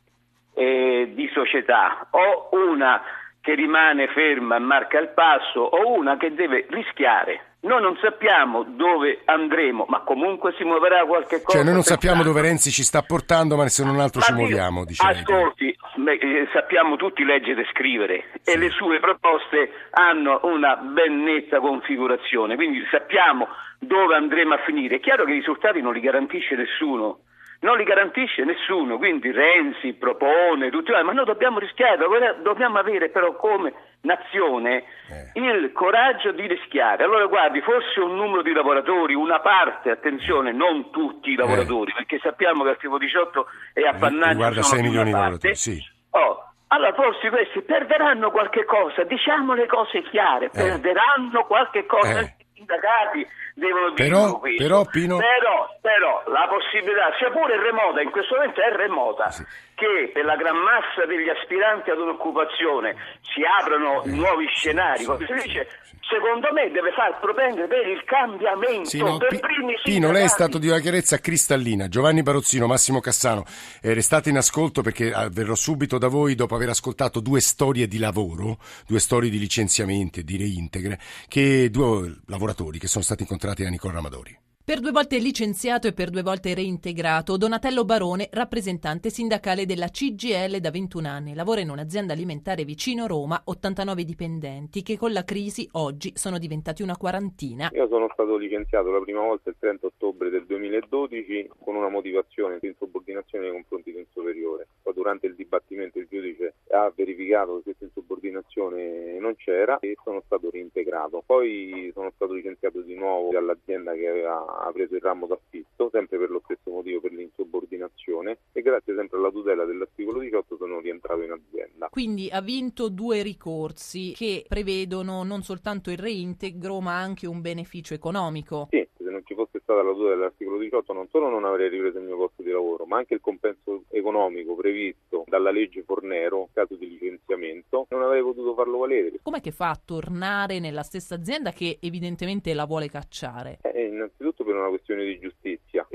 eh, 0.54 1.10
di 1.12 1.28
società, 1.32 2.06
o 2.10 2.48
una 2.52 3.02
che 3.40 3.54
rimane 3.54 4.08
ferma 4.08 4.56
e 4.56 4.60
marca 4.60 4.98
il 4.98 5.08
passo 5.08 5.60
o 5.60 5.92
una 5.92 6.16
che 6.16 6.34
deve 6.34 6.66
rischiare. 6.70 7.45
Noi 7.60 7.82
non 7.82 7.98
sappiamo 8.00 8.62
dove 8.62 9.22
andremo, 9.24 9.86
ma 9.88 10.00
comunque 10.00 10.54
si 10.56 10.62
muoverà 10.62 11.04
qualche 11.04 11.42
cosa. 11.42 11.56
Cioè 11.56 11.64
noi 11.64 11.74
non 11.74 11.82
sappiamo 11.82 12.22
dove 12.22 12.40
Renzi 12.40 12.70
ci 12.70 12.84
sta 12.84 13.02
portando, 13.02 13.56
ma 13.56 13.66
se 13.68 13.82
non 13.82 13.98
altro 13.98 14.20
ma 14.20 14.26
ci 14.26 14.32
muoviamo. 14.32 14.84
Ascolti, 14.96 15.76
beh, 15.96 16.12
eh, 16.12 16.48
sappiamo 16.52 16.96
tutti 16.96 17.24
leggere 17.24 17.62
e 17.62 17.66
scrivere 17.72 18.24
sì. 18.42 18.50
e 18.50 18.58
le 18.58 18.70
sue 18.70 19.00
proposte 19.00 19.88
hanno 19.90 20.40
una 20.44 20.76
ben 20.76 21.24
netta 21.24 21.58
configurazione, 21.58 22.54
quindi 22.54 22.84
sappiamo 22.90 23.48
dove 23.80 24.14
andremo 24.14 24.54
a 24.54 24.58
finire. 24.64 24.96
È 24.96 25.00
chiaro 25.00 25.24
che 25.24 25.32
i 25.32 25.38
risultati 25.38 25.80
non 25.80 25.92
li 25.92 26.00
garantisce 26.00 26.54
nessuno 26.54 27.20
non 27.60 27.76
li 27.76 27.84
garantisce 27.84 28.44
nessuno, 28.44 28.98
quindi 28.98 29.30
Renzi 29.30 29.94
propone, 29.94 30.70
tutti, 30.70 30.92
ma 30.92 31.12
noi 31.12 31.24
dobbiamo 31.24 31.58
rischiare, 31.58 31.96
dobbiamo 32.42 32.78
avere 32.78 33.08
però 33.08 33.34
come 33.36 33.72
nazione 34.02 34.84
eh. 35.10 35.40
il 35.40 35.72
coraggio 35.72 36.32
di 36.32 36.46
rischiare. 36.46 37.04
Allora 37.04 37.26
guardi, 37.26 37.60
forse 37.60 38.00
un 38.00 38.14
numero 38.14 38.42
di 38.42 38.52
lavoratori, 38.52 39.14
una 39.14 39.40
parte, 39.40 39.90
attenzione, 39.90 40.52
non 40.52 40.90
tutti 40.90 41.30
i 41.30 41.34
eh. 41.34 41.38
lavoratori, 41.38 41.90
eh. 41.90 41.94
perché 41.94 42.18
sappiamo 42.22 42.62
che 42.62 42.68
l'articolo 42.70 42.98
18 42.98 43.46
è 43.72 43.82
appannaggio 43.82 44.36
Guarda 44.36 44.62
6 44.62 44.82
milioni 44.82 45.06
di 45.06 45.12
lavoratori, 45.12 45.54
sì. 45.54 45.78
Oh, 46.10 46.44
allora 46.68 46.92
forse 46.94 47.30
questi 47.30 47.62
perderanno 47.62 48.30
qualche 48.30 48.64
cosa, 48.64 49.04
diciamo 49.04 49.54
le 49.54 49.66
cose 49.66 50.02
chiare, 50.02 50.46
eh. 50.46 50.50
perderanno 50.50 51.44
qualche 51.46 51.86
cosa, 51.86 52.20
eh. 52.20 52.34
i 52.38 52.44
sindacati 52.54 53.26
devono 53.56 53.90
dire 53.90 54.08
però, 54.08 54.38
però, 54.38 54.84
Pino... 54.84 55.16
però, 55.16 55.78
però, 55.80 56.22
la 56.28 56.46
possibilità, 56.48 57.12
sia 57.18 57.30
pure 57.30 57.56
remota, 57.56 58.02
in 58.02 58.10
questo 58.10 58.34
momento 58.34 58.60
è 58.60 58.70
remota, 58.76 59.30
sì. 59.30 59.44
Che 59.76 60.10
per 60.10 60.24
la 60.24 60.36
gran 60.36 60.56
massa 60.56 61.04
degli 61.04 61.28
aspiranti 61.28 61.90
ad 61.90 61.98
un'occupazione 61.98 62.96
si 63.20 63.44
aprono 63.44 64.02
eh, 64.02 64.08
nuovi 64.08 64.46
scenari, 64.48 65.04
come 65.04 65.26
si 65.26 65.34
dice, 65.34 65.68
secondo 66.08 66.50
me 66.52 66.70
deve 66.70 66.92
far 66.92 67.20
propendere 67.20 67.68
per 67.68 67.86
il 67.86 68.02
cambiamento. 68.04 68.88
Sì, 68.88 68.98
no, 68.98 69.18
P- 69.18 69.82
Pino, 69.82 70.10
lei 70.10 70.24
è 70.24 70.28
stato 70.28 70.56
di 70.56 70.68
una 70.68 70.78
chiarezza 70.78 71.18
cristallina. 71.18 71.88
Giovanni 71.88 72.22
Barozzino, 72.22 72.66
Massimo 72.66 73.00
Cassano, 73.00 73.44
eh, 73.82 73.92
restate 73.92 74.30
in 74.30 74.38
ascolto 74.38 74.80
perché 74.80 75.12
ah, 75.12 75.28
verrò 75.28 75.54
subito 75.54 75.98
da 75.98 76.08
voi 76.08 76.34
dopo 76.34 76.54
aver 76.54 76.70
ascoltato 76.70 77.20
due 77.20 77.42
storie 77.42 77.86
di 77.86 77.98
lavoro, 77.98 78.56
due 78.86 78.98
storie 78.98 79.28
di 79.28 79.38
licenziamenti 79.38 80.20
e 80.20 80.24
di 80.24 80.38
reintegre, 80.38 80.98
che 81.28 81.68
due 81.68 82.16
lavoratori 82.28 82.78
che 82.78 82.88
sono 82.88 83.04
stati 83.04 83.22
incontrati 83.22 83.62
da 83.62 83.68
Nicola 83.68 83.98
Amadori. 83.98 84.45
Per 84.66 84.80
due 84.80 84.90
volte 84.90 85.18
licenziato 85.18 85.86
e 85.86 85.92
per 85.92 86.10
due 86.10 86.22
volte 86.22 86.52
reintegrato, 86.52 87.36
Donatello 87.36 87.84
Barone, 87.84 88.28
rappresentante 88.32 89.10
sindacale 89.10 89.64
della 89.64 89.86
CGL 89.86 90.58
da 90.58 90.72
21 90.72 91.06
anni, 91.06 91.34
lavora 91.34 91.60
in 91.60 91.70
un'azienda 91.70 92.14
alimentare 92.14 92.64
vicino 92.64 93.06
Roma, 93.06 93.40
89 93.44 94.02
dipendenti, 94.02 94.82
che 94.82 94.98
con 94.98 95.12
la 95.12 95.22
crisi 95.22 95.68
oggi 95.74 96.10
sono 96.16 96.38
diventati 96.38 96.82
una 96.82 96.96
quarantina. 96.96 97.70
Io 97.74 97.86
sono 97.86 98.08
stato 98.12 98.36
licenziato 98.36 98.90
la 98.90 98.98
prima 98.98 99.20
volta 99.20 99.50
il 99.50 99.56
30 99.56 99.86
ottobre 99.86 100.30
del 100.30 100.46
2012 100.46 101.48
con 101.62 101.76
una 101.76 101.88
motivazione 101.88 102.58
di 102.60 102.66
insubordinazione 102.66 103.44
nei 103.44 103.52
confronti 103.52 103.92
di 103.92 103.98
un 103.98 104.06
superiore. 104.12 104.66
Poi 104.86 104.94
durante 104.94 105.26
il 105.26 105.34
dibattimento 105.34 105.98
il 105.98 106.06
giudice 106.08 106.54
ha 106.70 106.92
verificato 106.94 107.56
che 107.56 107.62
questa 107.64 107.86
insubordinazione 107.86 109.18
non 109.18 109.34
c'era 109.34 109.80
e 109.80 109.96
sono 110.04 110.22
stato 110.24 110.48
reintegrato. 110.48 111.24
Poi 111.26 111.90
sono 111.92 112.12
stato 112.14 112.32
licenziato 112.32 112.82
di 112.82 112.94
nuovo 112.94 113.32
dall'azienda 113.32 113.94
che 113.94 114.06
aveva 114.06 114.60
ha 114.64 114.70
preso 114.70 114.94
il 114.94 115.00
ramo 115.00 115.26
d'affitto, 115.26 115.88
sempre 115.90 116.18
per 116.18 116.30
lo 116.30 116.40
stesso 116.44 116.70
motivo, 116.70 117.00
per 117.00 117.10
l'insubordinazione, 117.10 118.38
e 118.52 118.62
grazie 118.62 118.94
sempre 118.94 119.18
alla 119.18 119.32
tutela 119.32 119.64
dell'articolo 119.64 120.20
18 120.20 120.56
sono 120.56 120.78
rientrato 120.78 121.22
in 121.22 121.32
azienda. 121.32 121.88
Quindi 121.88 122.28
ha 122.30 122.40
vinto 122.40 122.88
due 122.88 123.22
ricorsi 123.22 124.12
che 124.14 124.44
prevedono 124.46 125.24
non 125.24 125.42
soltanto 125.42 125.90
il 125.90 125.98
reintegro 125.98 126.80
ma 126.80 126.96
anche 126.96 127.26
un 127.26 127.40
beneficio 127.40 127.92
economico. 127.92 128.68
Sì, 128.70 128.86
se 128.96 129.10
non 129.10 129.22
ci 129.24 129.34
fosse 129.34 129.55
stata 129.66 129.82
la 129.82 129.92
tutela 129.92 130.14
dell'articolo 130.14 130.58
18 130.58 130.92
non 130.92 131.08
solo 131.10 131.28
non 131.28 131.44
avrei 131.44 131.68
ripreso 131.68 131.98
il 131.98 132.04
mio 132.04 132.16
posto 132.16 132.42
di 132.42 132.50
lavoro, 132.50 132.86
ma 132.86 132.98
anche 132.98 133.14
il 133.14 133.20
compenso 133.20 133.82
economico 133.90 134.54
previsto 134.54 135.24
dalla 135.26 135.50
legge 135.50 135.82
Fornero 135.82 136.42
in 136.42 136.52
caso 136.52 136.76
di 136.76 136.88
licenziamento 136.88 137.86
non 137.90 138.02
avrei 138.02 138.22
potuto 138.22 138.54
farlo 138.54 138.78
valere. 138.78 139.18
Com'è 139.20 139.40
che 139.40 139.50
fa 139.50 139.70
a 139.70 139.80
tornare 139.84 140.60
nella 140.60 140.84
stessa 140.84 141.16
azienda 141.16 141.50
che 141.50 141.78
evidentemente 141.80 142.54
la 142.54 142.64
vuole 142.64 142.88
cacciare? 142.88 143.58
Eh, 143.62 143.86
innanzitutto 143.86 144.44
per 144.44 144.54
una 144.54 144.68
questione 144.68 145.04
di 145.04 145.18
giustizia 145.18 145.35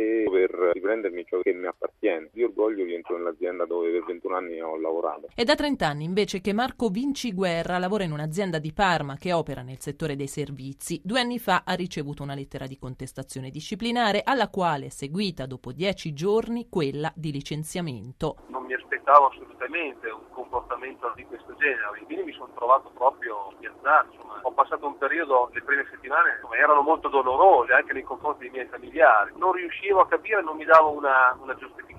e 0.02 0.30
per 0.30 0.50
riprendermi 0.74 1.26
ciò 1.26 1.40
che 1.42 1.54
mi 1.54 1.68
appartiene. 1.68 2.30
Di 2.32 2.44
orgoglio 2.44 2.84
rientro 2.84 3.18
nell'azienda 3.18 3.66
dove 3.66 3.92
per 3.92 4.06
21 4.06 4.36
anni 4.36 4.62
ho 4.62 4.80
lavorato. 4.80 5.28
È 5.34 5.44
da 5.44 5.56
30 5.56 5.88
anni 5.88 6.04
invece 6.04 6.42
che 6.42 6.54
Marco 6.54 6.90
Vinci 6.90 7.34
Guerra 7.34 7.78
lavora 7.78 8.04
in 8.04 8.12
un'azienda 8.12 8.60
di 8.60 8.74
Parma 8.74 9.18
che 9.18 9.34
opera 9.34 9.62
nel 9.62 9.80
settore 9.80 10.16
dei 10.16 10.28
servizi. 10.28 11.00
Due 11.04 11.20
anni 11.20 11.40
fa 11.40 11.64
ha 11.66 11.74
ricevuto 11.74 12.24
una 12.24 12.36
lettera 12.36 12.66
di 12.66 12.78
contestazione 12.78 13.50
disciplinare 13.50 14.22
alla 14.24 14.50
quale 14.50 14.88
è 14.88 14.90
seguita 14.90 15.46
dopo 15.46 15.72
10 15.72 16.14
giorni 16.14 16.68
quella 16.70 17.12
di 17.16 17.32
licenziamento. 17.32 18.38
Non 18.48 18.64
mi 18.66 18.74
aspettavo 18.74 19.28
assolutamente 19.28 20.10
un 20.10 20.30
comportamento 20.32 21.12
di 21.16 21.26
questo 21.26 21.56
genere, 21.58 22.02
quindi 22.06 22.24
mi 22.24 22.34
sono 22.34 22.52
trovato 22.56 22.92
proprio 22.96 23.52
spiazzato. 23.58 24.30
Ho 24.44 24.52
passato 24.52 24.88
un 24.88 24.98
periodo, 24.98 25.50
le 25.54 25.62
prime 25.62 25.86
settimane, 25.90 26.40
erano 26.58 26.82
molto 26.82 27.10
dolorose 27.10 27.74
anche 27.74 27.94
nei 27.94 28.04
confronti 28.04 28.42
dei 28.42 28.50
miei 28.50 28.66
familiari. 28.66 29.34
Non 29.36 29.52
riuscivo 29.52 29.91
a 30.00 30.08
capire, 30.08 30.42
non 30.42 30.56
mi 30.56 30.66
davo 30.66 30.92
una, 30.92 31.36
una 31.42 31.54
giustificazione. 31.56 31.91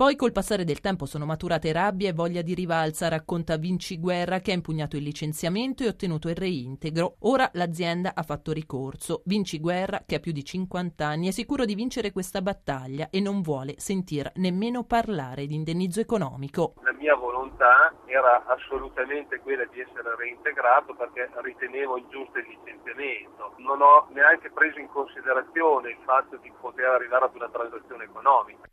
Poi 0.00 0.16
col 0.16 0.32
passare 0.32 0.64
del 0.64 0.80
tempo 0.80 1.04
sono 1.04 1.26
maturate 1.26 1.72
rabbia 1.72 2.08
e 2.08 2.14
voglia 2.14 2.40
di 2.40 2.54
rivalsa, 2.54 3.08
racconta 3.08 3.58
Vinci 3.58 3.98
Guerra 3.98 4.38
che 4.38 4.50
ha 4.50 4.54
impugnato 4.54 4.96
il 4.96 5.02
licenziamento 5.02 5.82
e 5.82 5.88
ottenuto 5.88 6.30
il 6.30 6.36
reintegro. 6.36 7.16
Ora 7.20 7.50
l'azienda 7.52 8.12
ha 8.14 8.22
fatto 8.22 8.50
ricorso. 8.52 9.20
Vinci 9.26 9.60
Guerra, 9.60 10.02
che 10.06 10.14
ha 10.14 10.18
più 10.18 10.32
di 10.32 10.42
50 10.42 11.06
anni, 11.06 11.28
è 11.28 11.32
sicuro 11.32 11.66
di 11.66 11.74
vincere 11.74 12.12
questa 12.12 12.40
battaglia 12.40 13.08
e 13.10 13.20
non 13.20 13.42
vuole 13.42 13.74
sentir 13.76 14.32
nemmeno 14.36 14.84
parlare 14.84 15.44
di 15.44 15.54
indennizzo 15.54 16.00
economico. 16.00 16.76
La 16.82 16.94
mia 16.94 17.14
volontà 17.14 17.92
era 18.06 18.46
assolutamente 18.46 19.38
quella 19.40 19.66
di 19.66 19.80
essere 19.80 20.16
reintegrato 20.16 20.94
perché 20.94 21.28
ritenevo 21.42 21.98
ingiusto 21.98 22.38
il 22.38 22.46
licenziamento. 22.46 23.52
Non 23.58 23.82
ho 23.82 24.08
neanche 24.12 24.50
preso 24.50 24.78
in 24.78 24.88
considerazione 24.88 25.90
il 25.90 25.98
fatto 26.06 26.38
di 26.38 26.50
poter 26.58 26.86
arrivare 26.86 27.26
ad 27.26 27.34
una 27.34 27.50
transazione 27.50 28.04
economica. 28.04 28.68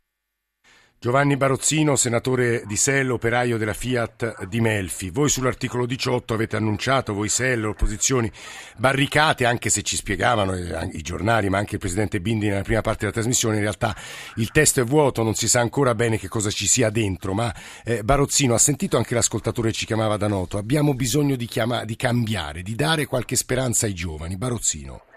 Giovanni 1.00 1.36
Barozzino, 1.36 1.94
senatore 1.94 2.64
di 2.66 2.74
Sello, 2.74 3.14
operaio 3.14 3.56
della 3.56 3.72
Fiat 3.72 4.46
di 4.46 4.60
Melfi. 4.60 5.10
Voi 5.10 5.28
sull'articolo 5.28 5.86
18 5.86 6.34
avete 6.34 6.56
annunciato, 6.56 7.14
voi 7.14 7.28
Sello, 7.28 7.68
opposizioni, 7.68 8.28
barricate, 8.76 9.46
anche 9.46 9.70
se 9.70 9.82
ci 9.82 9.94
spiegavano 9.94 10.54
eh, 10.54 10.90
i 10.94 11.02
giornali, 11.02 11.48
ma 11.50 11.58
anche 11.58 11.74
il 11.74 11.80
presidente 11.80 12.20
Bindi 12.20 12.48
nella 12.48 12.62
prima 12.62 12.80
parte 12.80 13.02
della 13.02 13.12
trasmissione, 13.12 13.54
in 13.54 13.62
realtà 13.62 13.94
il 14.36 14.50
testo 14.50 14.80
è 14.80 14.84
vuoto, 14.84 15.22
non 15.22 15.34
si 15.34 15.46
sa 15.46 15.60
ancora 15.60 15.94
bene 15.94 16.18
che 16.18 16.26
cosa 16.26 16.50
ci 16.50 16.66
sia 16.66 16.90
dentro, 16.90 17.32
ma 17.32 17.54
eh, 17.84 18.02
Barozzino 18.02 18.54
ha 18.54 18.58
sentito 18.58 18.96
anche 18.96 19.14
l'ascoltatore 19.14 19.70
che 19.70 19.76
ci 19.76 19.86
chiamava 19.86 20.16
da 20.16 20.26
noto, 20.26 20.58
abbiamo 20.58 20.94
bisogno 20.94 21.36
di, 21.36 21.46
chiama- 21.46 21.84
di 21.84 21.94
cambiare, 21.94 22.62
di 22.62 22.74
dare 22.74 23.06
qualche 23.06 23.36
speranza 23.36 23.86
ai 23.86 23.94
giovani. 23.94 24.36
Barozzino. 24.36 25.07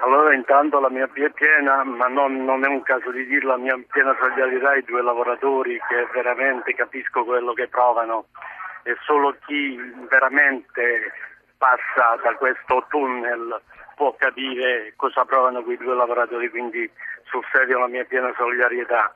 Allora 0.00 0.32
intanto 0.32 0.78
la 0.78 0.90
mia 0.90 1.08
piena, 1.08 1.82
ma 1.82 2.06
non, 2.06 2.44
non, 2.44 2.64
è 2.64 2.68
un 2.68 2.82
caso 2.82 3.10
di 3.10 3.26
dirlo, 3.26 3.50
la 3.50 3.56
mia 3.56 3.78
piena 3.90 4.16
solidarietà 4.18 4.70
ai 4.70 4.84
due 4.84 5.02
lavoratori 5.02 5.80
che 5.88 6.06
veramente 6.12 6.72
capisco 6.74 7.24
quello 7.24 7.52
che 7.52 7.66
provano 7.66 8.26
e 8.84 8.96
solo 9.04 9.36
chi 9.44 9.76
veramente 10.08 11.12
passa 11.58 12.16
da 12.22 12.32
questo 12.36 12.86
tunnel 12.88 13.60
può 13.96 14.14
capire 14.16 14.92
cosa 14.94 15.24
provano 15.24 15.64
quei 15.64 15.76
due 15.76 15.96
lavoratori, 15.96 16.48
quindi 16.48 16.88
sul 17.24 17.44
serio 17.52 17.80
la 17.80 17.88
mia 17.88 18.04
piena 18.04 18.32
solidarietà. 18.36 19.12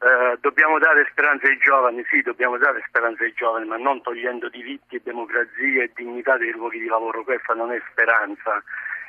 Eh, 0.00 0.38
dobbiamo 0.40 0.78
dare 0.78 1.06
speranza 1.10 1.48
ai 1.48 1.58
giovani, 1.58 2.02
sì, 2.08 2.22
dobbiamo 2.22 2.56
dare 2.56 2.82
speranza 2.88 3.24
ai 3.24 3.34
giovani, 3.34 3.66
ma 3.66 3.76
non 3.76 4.00
togliendo 4.00 4.48
diritti 4.48 4.96
e 4.96 5.02
democrazia 5.04 5.82
e 5.82 5.90
dignità 5.94 6.38
dei 6.38 6.52
luoghi 6.52 6.78
di 6.78 6.86
lavoro, 6.86 7.24
questa 7.24 7.52
non 7.52 7.72
è 7.72 7.82
speranza 7.90 8.62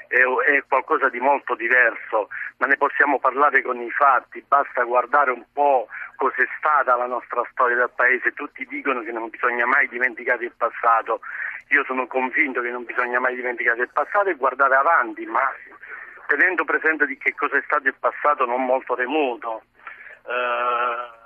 è, 0.10 0.18
è 0.18 0.64
qualcosa 0.68 1.08
di 1.10 1.20
molto 1.20 1.54
diverso, 1.56 2.30
ma 2.58 2.66
ne 2.66 2.78
possiamo 2.78 3.20
parlare 3.20 3.62
con 3.62 3.80
i 3.80 3.90
fatti, 3.92 4.44
basta 4.46 4.84
guardare 4.84 5.32
un 5.32 5.46
po' 5.54 5.88
cos'è 6.16 6.46
stata 6.58 6.96
la 6.96 7.06
nostra 7.06 7.44
storia 7.52 7.78
del 7.78 7.92
paese, 7.96 8.34
tutti 8.34 8.66
dicono 8.66 9.02
che 9.04 9.12
non 9.12 9.30
bisogna 9.30 9.66
mai 9.66 9.88
dimenticare 9.88 10.46
il 10.46 10.54
passato, 10.58 11.22
io 11.70 11.84
sono 11.86 12.08
convinto 12.08 12.62
che 12.62 12.72
non 12.72 12.84
bisogna 12.84 13.20
mai 13.20 13.36
dimenticare 13.36 13.84
il 13.84 13.90
passato 13.94 14.30
e 14.30 14.36
guardare 14.36 14.76
avanti, 14.76 15.26
ma 15.26 15.48
tenendo 16.26 16.66
presente 16.66 17.06
di 17.06 17.18
che 17.18 17.36
cosa 17.36 17.58
è 17.58 17.62
stato 17.66 17.88
il 17.88 17.96
passato 18.00 18.46
non 18.46 18.66
molto 18.66 18.96
remoto. 18.96 19.62
Uh, 20.24 21.18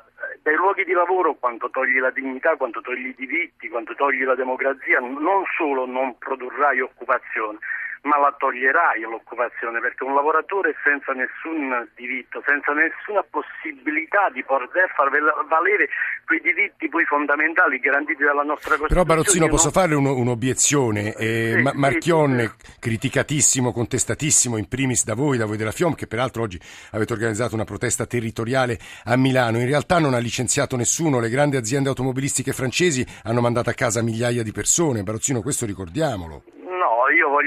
dai 0.41 0.55
luoghi 0.55 0.83
di 0.83 0.91
lavoro 0.91 1.35
quanto 1.35 1.69
togli 1.69 1.99
la 1.99 2.11
dignità, 2.11 2.55
quanto 2.55 2.81
togli 2.81 3.07
i 3.07 3.15
diritti, 3.15 3.69
quanto 3.69 3.95
togli 3.95 4.23
la 4.23 4.35
democrazia, 4.35 4.99
non 4.99 5.43
solo 5.57 5.85
non 5.85 6.17
produrrai 6.17 6.79
occupazione, 6.81 7.59
ma 8.03 8.19
la 8.19 8.35
toglierai 8.37 9.01
l'occupazione 9.01 9.79
perché 9.79 10.03
un 10.03 10.13
lavoratore 10.13 10.75
senza 10.83 11.13
nessun 11.13 11.87
diritto, 11.95 12.43
senza 12.45 12.73
nessuna 12.73 13.23
possibilità 13.23 14.29
di 14.29 14.43
poter 14.43 14.91
far 14.93 15.09
valere 15.47 15.87
quei 16.25 16.41
diritti 16.41 16.89
poi 16.89 17.05
fondamentali 17.05 17.79
garantiti 17.79 18.23
dalla 18.23 18.43
nostra 18.43 18.75
Costituzione. 18.75 19.03
Però 19.03 19.03
Barozzino 19.03 19.47
posso 19.47 19.71
fare 19.71 19.95
un, 19.95 20.05
un'obiezione, 20.05 21.15
eh, 21.15 21.53
sì, 21.55 21.61
Ma- 21.61 21.71
Marchion 21.75 22.39
sì, 22.39 22.79
criticatissimo, 22.79 23.71
contestatissimo 23.71 24.57
in 24.57 24.67
primis 24.67 25.05
da 25.05 25.15
voi, 25.15 25.37
da 25.37 25.45
voi 25.45 25.55
della 25.55 25.71
FIOM 25.71 25.95
che 25.95 26.07
peraltro 26.07 26.43
oggi 26.43 26.59
avete 26.91 27.13
organizzato 27.13 27.55
una 27.55 27.63
protesta 27.63 28.05
territoriale 28.05 28.77
a 29.05 29.15
Milano, 29.15 29.59
in 29.59 29.65
realtà 29.65 29.99
non 29.99 30.13
ha 30.13 30.19
licenziato 30.19 30.75
nessuno, 30.75 31.21
le 31.21 31.29
grandi 31.29 31.55
aziende 31.55 31.87
automobilistiche 31.87 32.51
francesi 32.51 33.05
hanno 33.23 33.39
mandato 33.39 33.69
a 33.69 33.73
casa 33.73 34.01
migliaia 34.01 34.43
di 34.43 34.51
persone, 34.51 35.03
Barozzino 35.03 35.41
questo 35.41 35.65
ricordiamolo 35.65 36.43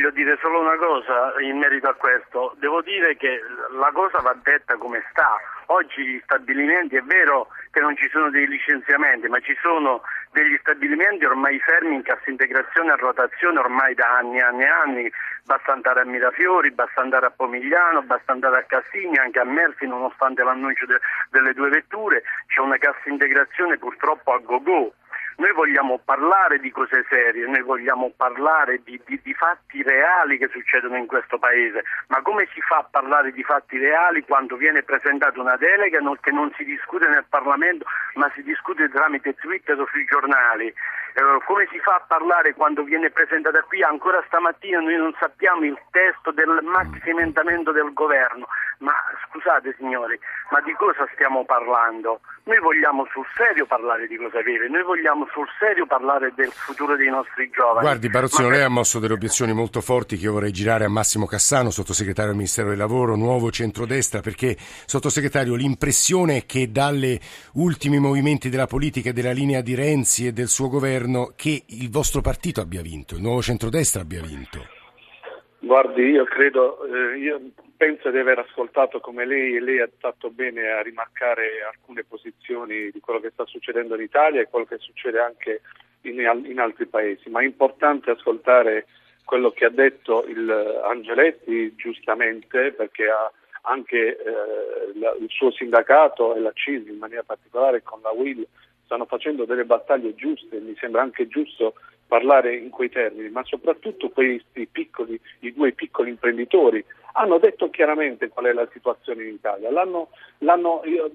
voglio 0.06 0.10
dire 0.10 0.38
solo 0.40 0.60
una 0.60 0.76
cosa 0.76 1.34
in 1.40 1.58
merito 1.58 1.88
a 1.88 1.94
questo. 1.94 2.54
Devo 2.58 2.80
dire 2.82 3.16
che 3.16 3.40
la 3.78 3.90
cosa 3.92 4.18
va 4.18 4.36
detta 4.42 4.76
come 4.76 5.02
sta. 5.10 5.36
Oggi 5.66 6.06
gli 6.06 6.20
stabilimenti 6.22 6.94
è 6.94 7.02
vero 7.02 7.48
che 7.72 7.80
non 7.80 7.96
ci 7.96 8.08
sono 8.10 8.30
dei 8.30 8.46
licenziamenti, 8.46 9.26
ma 9.26 9.40
ci 9.40 9.56
sono 9.60 10.02
degli 10.30 10.56
stabilimenti 10.60 11.24
ormai 11.24 11.58
fermi 11.58 11.96
in 11.96 12.02
cassa 12.02 12.30
integrazione 12.30 12.92
a 12.92 12.96
rotazione 12.96 13.58
ormai 13.58 13.94
da 13.94 14.18
anni 14.18 14.38
e 14.38 14.42
anni 14.42 14.62
e 14.62 14.68
anni. 14.68 15.12
Basta 15.44 15.72
andare 15.72 16.00
a 16.00 16.04
Mirafiori, 16.04 16.70
basta 16.70 17.00
andare 17.00 17.26
a 17.26 17.30
Pomigliano, 17.30 18.02
basta 18.02 18.32
andare 18.32 18.58
a 18.58 18.62
Cassini, 18.62 19.16
anche 19.16 19.40
a 19.40 19.44
Melfi, 19.44 19.86
nonostante 19.86 20.42
l'annuncio 20.42 20.86
de- 20.86 21.00
delle 21.30 21.52
due 21.52 21.68
vetture. 21.68 22.22
C'è 22.46 22.60
una 22.60 22.78
cassa 22.78 23.08
integrazione 23.08 23.76
purtroppo 23.78 24.32
a 24.32 24.38
go-go 24.38 24.92
noi 25.36 25.52
vogliamo 25.52 26.00
parlare 26.02 26.58
di 26.58 26.70
cose 26.70 27.04
serie, 27.08 27.46
noi 27.46 27.62
vogliamo 27.62 28.10
parlare 28.16 28.80
di, 28.84 29.00
di, 29.04 29.20
di, 29.22 29.34
fatti 29.34 29.82
reali 29.82 30.38
che 30.38 30.48
succedono 30.48 30.96
in 30.96 31.06
questo 31.06 31.38
Paese, 31.38 31.84
ma 32.08 32.22
come 32.22 32.48
si 32.54 32.60
fa 32.62 32.78
a 32.78 32.88
parlare 32.90 33.32
di 33.32 33.42
fatti 33.42 33.78
reali 33.78 34.24
quando 34.24 34.56
viene 34.56 34.82
presentata 34.82 35.38
una 35.38 35.56
delega 35.56 35.98
che 36.20 36.30
non 36.30 36.50
si 36.56 36.64
discute 36.64 37.06
nel 37.08 37.24
Parlamento 37.28 37.84
ma 38.14 38.30
si 38.34 38.42
discute 38.42 38.88
tramite 38.88 39.34
Twitter 39.34 39.78
o 39.78 39.86
sui 39.90 40.04
giornali? 40.06 40.66
Eh, 40.68 41.38
come 41.44 41.66
si 41.70 41.78
fa 41.80 41.96
a 41.96 42.04
parlare 42.06 42.54
quando 42.54 42.82
viene 42.82 43.10
presentata 43.10 43.62
qui? 43.62 43.82
Ancora 43.82 44.22
stamattina 44.26 44.80
noi 44.80 44.96
non 44.96 45.14
sappiamo 45.18 45.64
il 45.64 45.78
testo 45.90 46.30
del 46.30 46.60
maxi 46.62 47.10
emendamento 47.10 47.72
del 47.72 47.92
governo, 47.92 48.46
ma 48.78 48.94
scusate 49.28 49.74
signori, 49.78 50.18
ma 50.50 50.60
di 50.60 50.72
cosa 50.72 51.06
stiamo 51.12 51.44
parlando? 51.44 52.20
Noi 52.46 52.60
vogliamo 52.60 53.04
sul 53.10 53.26
serio 53.36 53.66
parlare 53.66 54.06
di 54.06 54.14
cose 54.16 54.40
vere, 54.44 54.68
noi 54.68 54.84
vogliamo 54.84 55.26
sul 55.32 55.48
serio 55.58 55.84
parlare 55.84 56.32
del 56.36 56.52
futuro 56.52 56.94
dei 56.94 57.10
nostri 57.10 57.50
giovani. 57.50 57.80
Guardi 57.80 58.08
Barozzino, 58.08 58.46
Ma- 58.46 58.54
lei 58.54 58.62
ha 58.62 58.68
mosso 58.68 59.00
delle 59.00 59.14
obiezioni 59.14 59.52
molto 59.52 59.80
forti 59.80 60.16
che 60.16 60.26
io 60.26 60.32
vorrei 60.32 60.52
girare 60.52 60.84
a 60.84 60.88
Massimo 60.88 61.26
Cassano, 61.26 61.70
sottosegretario 61.70 62.30
del 62.30 62.38
Ministero 62.38 62.68
del 62.68 62.78
Lavoro, 62.78 63.16
nuovo 63.16 63.50
centrodestra, 63.50 64.20
perché 64.20 64.56
sottosegretario 64.56 65.56
l'impressione 65.56 66.36
è 66.36 66.46
che 66.46 66.70
dalle 66.70 67.18
ultimi 67.54 67.98
movimenti 67.98 68.48
della 68.48 68.68
politica 68.68 69.08
e 69.08 69.12
della 69.12 69.32
linea 69.32 69.60
di 69.60 69.74
Renzi 69.74 70.28
e 70.28 70.32
del 70.32 70.46
suo 70.46 70.68
governo 70.68 71.32
che 71.34 71.64
il 71.66 71.90
vostro 71.90 72.20
partito 72.20 72.60
abbia 72.60 72.80
vinto, 72.80 73.16
il 73.16 73.22
nuovo 73.22 73.42
centrodestra 73.42 74.02
abbia 74.02 74.22
vinto. 74.22 74.75
Guardi, 75.66 76.02
io 76.10 76.22
credo, 76.22 76.84
eh, 76.84 77.18
io 77.18 77.40
penso 77.76 78.10
di 78.10 78.18
aver 78.18 78.38
ascoltato 78.38 79.00
come 79.00 79.26
lei 79.26 79.56
e 79.56 79.60
lei 79.60 79.80
ha 79.80 79.88
fatto 79.98 80.30
bene 80.30 80.70
a 80.70 80.80
rimarcare 80.80 81.64
alcune 81.66 82.04
posizioni 82.04 82.88
di 82.92 83.00
quello 83.00 83.18
che 83.18 83.30
sta 83.32 83.44
succedendo 83.46 83.96
in 83.96 84.02
Italia 84.02 84.40
e 84.40 84.48
quello 84.48 84.64
che 84.64 84.78
succede 84.78 85.18
anche 85.18 85.62
in, 86.02 86.20
in 86.44 86.60
altri 86.60 86.86
paesi, 86.86 87.28
ma 87.30 87.40
è 87.40 87.44
importante 87.44 88.12
ascoltare 88.12 88.86
quello 89.24 89.50
che 89.50 89.64
ha 89.64 89.70
detto 89.70 90.24
il 90.28 90.48
Angeletti 90.84 91.74
giustamente 91.74 92.70
perché 92.70 93.08
ha 93.08 93.28
anche 93.62 94.16
eh, 94.16 94.98
la- 95.00 95.16
il 95.18 95.28
suo 95.30 95.50
sindacato 95.50 96.36
e 96.36 96.40
la 96.40 96.52
CISL 96.54 96.90
in 96.90 96.98
maniera 96.98 97.24
particolare 97.24 97.82
con 97.82 97.98
la 98.02 98.12
WIL 98.12 98.46
stanno 98.84 99.04
facendo 99.06 99.44
delle 99.44 99.64
battaglie 99.64 100.14
giuste, 100.14 100.60
mi 100.60 100.76
sembra 100.78 101.02
anche 101.02 101.26
giusto 101.26 101.74
parlare 102.06 102.56
in 102.56 102.70
quei 102.70 102.88
termini, 102.88 103.28
ma 103.28 103.42
soprattutto 103.44 104.10
questi 104.10 104.66
piccoli, 104.66 105.18
i 105.40 105.52
due 105.52 105.72
piccoli 105.72 106.10
imprenditori 106.10 106.84
hanno 107.12 107.38
detto 107.38 107.70
chiaramente 107.70 108.28
qual 108.28 108.46
è 108.46 108.52
la 108.52 108.68
situazione 108.72 109.24
in 109.24 109.34
Italia. 109.34 109.70
L'hanno, 109.70 110.08
l'hanno- 110.38 110.82
eh, 110.82 111.10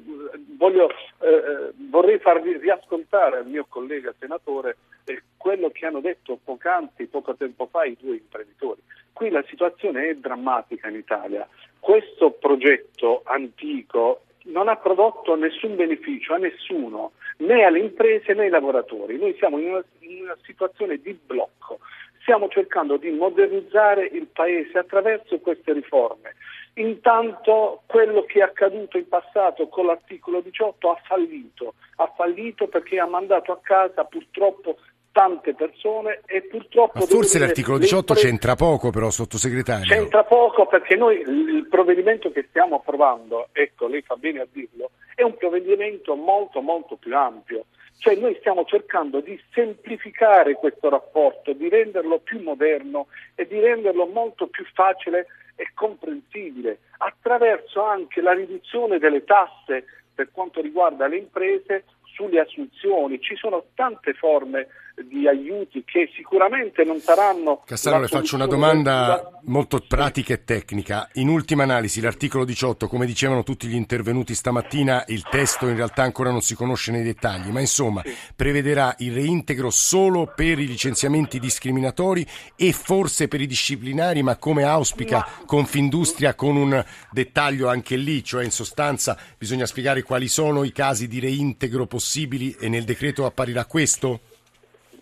voglio, 0.57 0.89
eh, 1.19 1.71
vorrei 1.89 2.17
farvi 2.19 2.57
riascoltare 2.57 3.37
al 3.37 3.47
mio 3.47 3.65
collega 3.69 4.13
senatore 4.17 4.77
eh, 5.05 5.21
quello 5.37 5.69
che 5.69 5.85
hanno 5.85 6.01
detto 6.01 6.39
poc'anzi, 6.43 7.05
poco 7.05 7.35
tempo 7.35 7.67
fa, 7.67 7.83
i 7.85 7.97
due 7.99 8.15
imprenditori. 8.15 8.81
Qui 9.13 9.29
la 9.29 9.43
situazione 9.47 10.09
è 10.09 10.15
drammatica 10.15 10.87
in 10.87 10.95
Italia. 10.95 11.47
Questo 11.79 12.31
progetto 12.31 13.21
antico 13.25 14.21
non 14.45 14.67
ha 14.67 14.75
prodotto 14.75 15.35
nessun 15.35 15.75
beneficio 15.75 16.33
a 16.33 16.37
nessuno, 16.37 17.11
né 17.41 17.63
alle 17.63 17.79
imprese 17.79 18.33
né 18.33 18.43
ai 18.43 18.49
lavoratori. 18.49 19.17
Noi 19.17 19.35
siamo 19.37 19.57
in 19.59 19.69
una, 19.69 19.83
in 19.99 20.23
una 20.23 20.37
situazione 20.43 20.97
di 20.97 21.13
blocco. 21.13 21.79
Stiamo 22.21 22.47
cercando 22.49 22.97
di 22.97 23.09
modernizzare 23.09 24.05
il 24.05 24.27
Paese 24.27 24.77
attraverso 24.77 25.39
queste 25.39 25.73
riforme. 25.73 26.35
Intanto 26.75 27.81
quello 27.87 28.23
che 28.23 28.39
è 28.39 28.43
accaduto 28.43 28.97
in 28.97 29.07
passato 29.07 29.67
con 29.67 29.87
l'articolo 29.87 30.39
18 30.39 30.89
ha 30.89 31.01
fallito, 31.03 31.73
ha 31.97 32.11
fallito 32.15 32.67
perché 32.67 32.99
ha 32.99 33.07
mandato 33.07 33.51
a 33.51 33.59
casa 33.61 34.05
purtroppo 34.05 34.77
tante 35.11 35.53
persone 35.53 36.21
e 36.25 36.41
purtroppo... 36.43 36.99
Ma 36.99 37.05
forse 37.05 37.33
dire, 37.37 37.45
l'articolo 37.45 37.77
le 37.77 37.83
18 37.83 38.13
imprese- 38.13 38.27
c'entra 38.27 38.55
poco 38.55 38.89
però, 38.89 39.09
sottosegretario. 39.09 39.85
C'entra 39.85 40.23
poco 40.23 40.65
perché 40.65 40.95
noi 40.95 41.19
il 41.19 41.67
provvedimento 41.69 42.31
che 42.31 42.45
stiamo 42.49 42.77
approvando, 42.77 43.49
ecco, 43.51 43.87
lei 43.87 44.01
fa 44.01 44.15
bene 44.15 44.41
a 44.41 44.47
dirlo, 44.49 44.91
è 45.15 45.23
un 45.23 45.35
provvedimento 45.35 46.15
molto 46.15 46.61
molto 46.61 46.95
più 46.95 47.15
ampio. 47.15 47.65
Cioè 47.97 48.15
noi 48.15 48.35
stiamo 48.39 48.65
cercando 48.65 49.19
di 49.19 49.39
semplificare 49.53 50.55
questo 50.55 50.89
rapporto, 50.89 51.53
di 51.53 51.69
renderlo 51.69 52.17
più 52.17 52.41
moderno 52.41 53.07
e 53.35 53.45
di 53.45 53.59
renderlo 53.59 54.07
molto 54.07 54.47
più 54.47 54.65
facile 54.73 55.27
e 55.55 55.69
comprensibile, 55.75 56.79
attraverso 56.97 57.83
anche 57.83 58.21
la 58.21 58.33
riduzione 58.33 58.97
delle 58.97 59.23
tasse 59.23 59.85
per 60.15 60.31
quanto 60.31 60.61
riguarda 60.61 61.05
le 61.05 61.17
imprese 61.17 61.83
sulle 62.13 62.39
assunzioni. 62.39 63.21
Ci 63.21 63.35
sono 63.35 63.65
tante 63.75 64.13
forme 64.13 64.67
di 65.07 65.27
aiuti 65.27 65.83
che 65.85 66.09
sicuramente 66.15 66.83
non 66.83 66.99
saranno... 66.99 67.61
Cassano, 67.65 67.99
le 67.99 68.07
faccio 68.07 68.35
una 68.35 68.45
domanda 68.47 68.91
da- 68.91 69.39
molto 69.43 69.79
pratica 69.87 70.33
e 70.33 70.43
tecnica. 70.43 71.09
In 71.13 71.29
ultima 71.29 71.63
analisi, 71.63 72.01
l'articolo 72.01 72.45
18, 72.45 72.87
come 72.87 73.05
dicevano 73.05 73.43
tutti 73.43 73.67
gli 73.67 73.75
intervenuti 73.75 74.35
stamattina, 74.35 75.03
il 75.07 75.23
testo 75.29 75.67
in 75.67 75.75
realtà 75.75 76.03
ancora 76.03 76.31
non 76.31 76.41
si 76.41 76.55
conosce 76.55 76.91
nei 76.91 77.03
dettagli, 77.03 77.49
ma 77.49 77.59
insomma 77.59 78.03
prevederà 78.35 78.95
il 78.99 79.13
reintegro 79.13 79.69
solo 79.69 80.31
per 80.35 80.59
i 80.59 80.67
licenziamenti 80.67 81.39
discriminatori 81.39 82.25
e 82.55 82.71
forse 82.71 83.27
per 83.27 83.41
i 83.41 83.47
disciplinari, 83.47 84.23
ma 84.23 84.37
come 84.37 84.63
auspica 84.63 85.27
Confindustria 85.45 86.35
con 86.35 86.55
un 86.55 86.83
dettaglio 87.11 87.67
anche 87.67 87.95
lì, 87.95 88.23
cioè 88.23 88.43
in 88.43 88.51
sostanza 88.51 89.17
bisogna 89.37 89.65
spiegare 89.65 90.03
quali 90.03 90.27
sono 90.27 90.63
i 90.63 90.71
casi 90.71 91.07
di 91.07 91.19
reintegro 91.19 91.85
possibili 91.85 92.55
e 92.59 92.69
nel 92.69 92.83
decreto 92.83 93.25
apparirà 93.25 93.65
questo? 93.65 94.21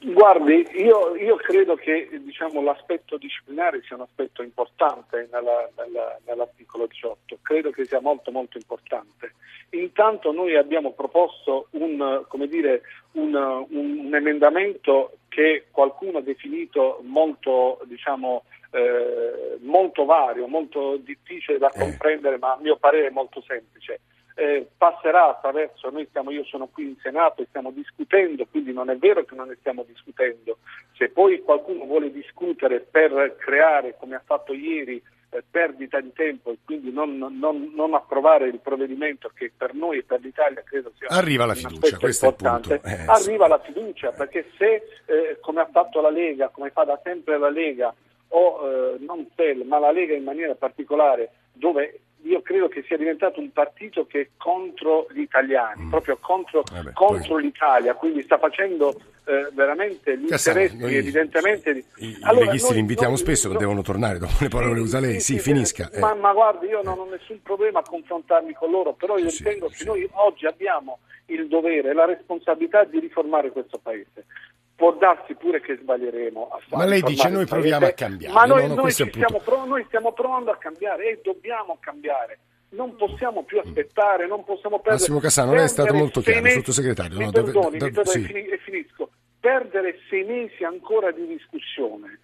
Guardi, 0.02 0.66
io, 0.76 1.16
io 1.16 1.36
credo 1.36 1.76
che 1.76 2.08
diciamo, 2.22 2.62
l'aspetto 2.62 3.18
disciplinare 3.18 3.82
sia 3.86 3.98
un 3.98 4.04
aspetto 4.04 4.42
importante 4.42 5.28
nella- 5.32 5.70
nella- 5.78 6.18
nell'articolo 6.26 6.86
18, 6.88 7.38
credo 7.42 7.70
che 7.72 7.84
sia 7.86 8.00
molto 8.00 8.32
molto 8.32 8.58
importante. 8.58 9.34
Intanto 9.72 10.32
noi 10.32 10.56
abbiamo 10.56 10.94
proposto 10.94 11.68
un, 11.72 12.24
come 12.28 12.48
dire, 12.48 12.82
un, 13.14 13.36
un- 13.36 14.06
un 14.06 14.16
emendamento 14.16 15.18
che 15.28 15.66
qualcuno 15.70 16.20
ha 16.20 16.22
definito 16.22 17.00
molto, 17.04 17.80
diciamo, 17.84 18.44
eh, 18.72 19.58
molto 19.62 20.06
vario, 20.06 20.48
molto 20.48 20.96
difficile 20.98 21.58
da 21.58 21.72
comprendere, 21.76 22.38
ma 22.38 22.54
a 22.54 22.60
mio 22.62 22.78
parere 22.78 23.10
molto 23.10 23.42
semplice 23.42 24.00
eh, 24.40 24.68
passerà 24.78 25.28
attraverso, 25.28 25.90
noi 25.90 26.06
stiamo, 26.08 26.32
io 26.32 26.46
sono 26.46 26.68
qui 26.72 26.86
in 26.86 26.96
Senato 27.02 27.42
e 27.42 27.48
stiamo 27.50 27.72
discutendo, 27.72 28.46
quindi 28.50 28.72
non 28.72 28.90
è 28.90 28.96
vero 28.96 29.26
che 29.26 29.36
non 29.36 29.50
ne 29.50 29.58
stiamo 29.60 29.84
discutendo. 29.86 30.60
Se 30.96 31.10
poi 31.10 31.42
qualcuno 31.42 31.84
vuole 31.84 32.10
discutere 32.10 32.80
per 32.80 33.36
creare, 33.38 33.98
come 34.00 34.16
ha 34.16 34.22
fatto 34.26 34.54
ieri, 34.54 35.04
eh, 35.32 35.44
perdita 35.48 36.00
di 36.00 36.14
tempo 36.14 36.52
e 36.52 36.58
quindi 36.64 36.90
non, 36.90 37.18
non- 37.18 37.72
non 37.76 37.94
approvare 37.94 38.48
il 38.48 38.60
provvedimento 38.60 39.30
che 39.34 39.52
per 39.56 39.74
noi 39.74 39.98
e 39.98 40.04
per 40.04 40.22
l'Italia 40.22 40.64
credo 40.64 40.94
sia 40.98 41.08
Arriva 41.10 41.46
la 41.46 41.54
fiducia, 41.54 41.98
questo 41.98 42.26
è 42.26 42.30
il 42.30 42.36
importante, 42.40 42.80
punto. 42.80 42.98
Eh, 42.98 43.06
arriva 43.08 43.48
la 43.48 43.60
fiducia 43.60 44.12
perché 44.12 44.50
se 44.58 44.82
eh, 45.06 45.38
come 45.42 45.60
ha 45.60 45.68
fatto 45.70 46.00
la 46.00 46.10
Lega, 46.10 46.48
come 46.48 46.70
fa 46.72 46.86
da 46.86 46.98
sempre 47.04 47.38
la 47.38 47.50
Lega 47.50 47.94
o 48.30 48.60
eh, 48.64 48.98
non 49.06 49.28
SEL, 49.36 49.66
ma 49.66 49.80
la 49.80 49.92
Lega 49.92 50.14
in 50.16 50.24
maniera 50.24 50.56
particolare 50.56 51.32
dove 51.52 52.00
io 52.24 52.42
credo 52.42 52.68
che 52.68 52.84
sia 52.88 52.98
diventato 52.98 53.40
un 53.40 53.52
partito 53.52 54.06
che 54.06 54.20
è 54.22 54.28
contro 54.38 55.08
gli 55.12 55.22
italiani, 55.22 55.88
proprio 55.90 56.18
contro, 56.20 56.64
Mm. 56.72 56.76
Vabbè, 56.76 56.92
contro 56.94 57.34
poi- 57.36 57.44
l'Italia, 57.44 57.94
quindi 57.96 58.22
sta 58.24 58.38
facendo 58.38 59.00
eh, 59.30 59.48
veramente 59.54 60.18
gli 60.18 60.26
Cassano, 60.28 60.60
interessi 60.60 60.84
noi- 60.84 60.96
evidentemente. 60.98 61.70
I, 61.70 62.08
i 62.08 62.18
Allora, 62.22 62.46
leghisti 62.46 62.74
li 62.74 62.80
invitiamo 62.80 63.12
noi- 63.14 63.20
spesso, 63.22 63.48
noi- 63.50 63.58
devono 63.58 63.82
tornare 63.84 64.18
dopo 64.18 64.34
le 64.40 64.48
parole 64.48 64.80
usa 64.80 65.00
lei. 65.00 65.20
Sì, 65.20 65.38
finisca. 65.38 65.88
eh. 65.92 66.00
Ma, 66.00 66.16
ma 66.16 66.34
guardi, 66.34 66.66
io 66.66 66.82
non 66.82 66.98
ho 66.98 67.06
nessun 67.06 67.40
problema 67.44 67.80
a 67.80 67.84
confrontarmi 67.84 68.54
con 68.54 68.72
loro, 68.72 68.94
però 68.94 69.18
io 69.20 69.30
Sì, 69.30 69.44
ritengo 69.44 69.70
sì. 69.70 69.78
che 69.78 69.84
noi 69.86 70.10
oggi 70.14 70.48
abbiamo 70.48 71.00
il 71.28 71.48
dovere 71.48 71.92
e 71.92 71.94
la 71.94 72.06
responsabilità 72.06 72.86
di 72.86 73.00
riformare 73.00 73.52
questo 73.52 73.78
Paese. 73.78 74.26
Può 74.80 74.94
darsi 74.94 75.36
pure 75.36 75.60
che 75.60 75.76
sbaglieremo 75.76 76.48
a 76.54 76.58
fare 76.70 76.84
Ma 76.84 76.86
lei 76.86 77.02
dice, 77.02 77.28
noi 77.28 77.46
proviamo 77.46 77.86
a 77.86 77.92
cambiare. 77.92 78.34
Ma 78.34 78.46
noi, 78.46 78.62
No, 78.62 78.76
no, 78.76 78.82
noi 78.84 78.92
stiamo, 78.92 79.42
pro- 79.44 79.66
noi 79.66 79.84
stiamo 79.88 80.14
provando 80.14 80.52
a 80.52 80.56
cambiare 80.56 81.10
e 81.10 81.20
dobbiamo 81.22 81.76
cambiare. 81.82 82.40
Non 82.70 82.96
possiamo 82.96 83.44
più 83.44 83.60
aspettare, 83.60 84.26
non 84.26 84.46
possiamo 84.46 84.78
perdere. 84.78 84.96
Massimo 85.02 85.20
Cassano, 85.20 85.54
lei 85.54 85.66
è 85.66 85.68
stato 85.68 85.94
molto 85.94 86.22
chiaro, 86.22 86.42
mesi- 86.42 86.56
sottosegretario, 86.60 87.18
Mi 87.18 87.26
no, 87.26 87.32
perdoni, 87.32 87.78
da- 87.78 87.86
mi 87.88 87.92
perdoni, 87.92 88.24
sì. 88.26 88.46
e 88.46 88.58
finisco. 88.64 89.10
Perdere 89.38 90.00
sei 90.10 90.24
mesi 90.24 90.64
ancora 90.64 91.12
di 91.12 91.28
discussione 91.28 92.20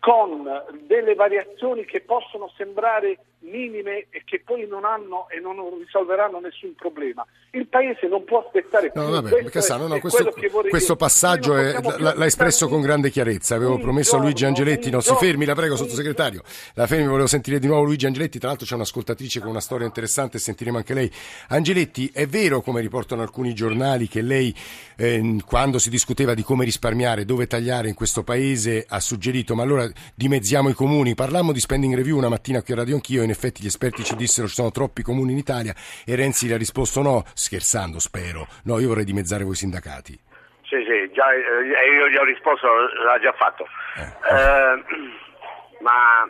con 0.00 0.42
delle 0.86 1.14
variazioni 1.14 1.84
che 1.84 2.00
possono 2.00 2.50
sembrare 2.56 3.18
minime 3.42 4.06
e 4.10 4.22
che 4.24 4.42
poi 4.44 4.66
non 4.66 4.84
hanno 4.84 5.28
e 5.28 5.40
non 5.40 5.56
risolveranno 5.78 6.40
nessun 6.40 6.74
problema. 6.74 7.24
Il 7.52 7.66
Paese 7.66 8.06
non 8.06 8.24
può 8.24 8.44
aspettare 8.44 8.90
più. 8.90 9.00
No, 9.00 9.10
vabbè, 9.10 9.28
questo 9.30 9.48
è- 9.48 9.50
Cassano, 9.50 9.86
no, 9.86 9.98
questo, 9.98 10.32
questo 10.68 10.96
passaggio 10.96 11.54
non 11.54 11.64
è- 11.64 11.80
più 11.80 11.90
l'ha, 11.98 12.14
l'ha 12.14 12.24
espresso 12.26 12.68
con 12.68 12.80
grande 12.80 13.10
chiarezza. 13.10 13.54
Avevo 13.54 13.78
promesso 13.78 14.16
a 14.16 14.18
Luigi 14.20 14.44
giorno, 14.44 14.56
Angeletti, 14.56 14.88
un 14.88 14.94
no, 14.94 15.00
si 15.00 15.06
giorno, 15.08 15.20
fermi, 15.20 15.44
la 15.46 15.54
prego, 15.54 15.76
sottosegretario. 15.76 16.42
La 16.74 16.86
fermi, 16.86 17.06
volevo 17.06 17.26
sentire 17.26 17.58
di 17.58 17.66
nuovo 17.66 17.84
Luigi 17.84 18.06
Angeletti. 18.06 18.38
Tra 18.38 18.48
l'altro 18.48 18.66
c'è 18.66 18.74
un'ascoltatrice 18.74 19.40
con 19.40 19.48
una 19.48 19.60
storia 19.60 19.86
interessante, 19.86 20.38
sentiremo 20.38 20.76
anche 20.76 20.94
lei. 20.94 21.10
Angeletti, 21.48 22.10
è 22.12 22.26
vero, 22.26 22.60
come 22.60 22.80
riportano 22.80 23.22
alcuni 23.22 23.54
giornali, 23.54 24.06
che 24.06 24.22
lei, 24.22 24.54
ehm, 24.96 25.44
quando 25.44 25.78
si 25.78 25.90
discuteva 25.90 26.34
di 26.34 26.42
come 26.42 26.64
risparmiare, 26.64 27.24
dove 27.24 27.46
tagliare 27.46 27.88
in 27.88 27.94
questo 27.94 28.22
paese, 28.22 28.84
ha 28.88 29.00
suggerito, 29.00 29.54
ma 29.54 29.62
allora 29.62 29.89
dimezziamo 30.14 30.68
i 30.68 30.74
comuni. 30.74 31.14
Parlammo 31.14 31.52
di 31.52 31.60
spending 31.60 31.94
review 31.94 32.16
una 32.16 32.28
mattina 32.28 32.62
qui 32.62 32.72
a 32.74 32.76
Radio 32.76 32.94
Anch'io, 32.94 33.22
in 33.22 33.30
effetti 33.30 33.62
gli 33.62 33.66
esperti 33.66 34.04
ci 34.04 34.16
dissero 34.16 34.46
ci 34.48 34.54
sono 34.54 34.70
troppi 34.70 35.02
comuni 35.02 35.32
in 35.32 35.38
Italia 35.38 35.74
e 36.04 36.14
Renzi 36.14 36.46
gli 36.46 36.52
ha 36.52 36.56
risposto 36.56 37.02
no, 37.02 37.24
scherzando 37.34 37.98
spero, 37.98 38.46
no, 38.64 38.78
io 38.78 38.88
vorrei 38.88 39.04
dimezzare 39.04 39.44
voi 39.44 39.54
sindacati. 39.54 40.18
Sì, 40.62 40.76
sì, 40.86 41.10
già, 41.12 41.32
eh, 41.32 41.98
io 41.98 42.08
gli 42.08 42.16
ho 42.16 42.24
risposto, 42.24 42.68
l'ha 42.68 43.18
già 43.20 43.32
fatto. 43.32 43.66
Eh, 43.96 44.84
ma 45.82 46.28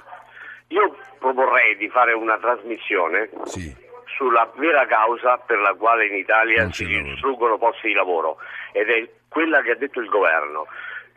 io 0.69 0.97
proporrei 1.19 1.77
di 1.77 1.89
fare 1.89 2.13
una 2.13 2.39
trasmissione 2.39 3.29
Sì. 3.45 3.75
sulla 4.17 4.51
vera 4.57 4.87
causa 4.87 5.37
per 5.39 5.59
la 5.59 5.75
quale 5.75 6.07
in 6.07 6.15
Italia 6.15 6.71
si 6.73 6.87
distruggono 6.87 7.59
posti 7.59 7.89
di 7.89 7.93
lavoro 7.95 8.39
ed 8.73 8.89
è 8.89 9.09
quella 9.31 9.63
che 9.63 9.71
ha 9.71 9.77
detto 9.77 10.01
il 10.01 10.09
governo. 10.09 10.67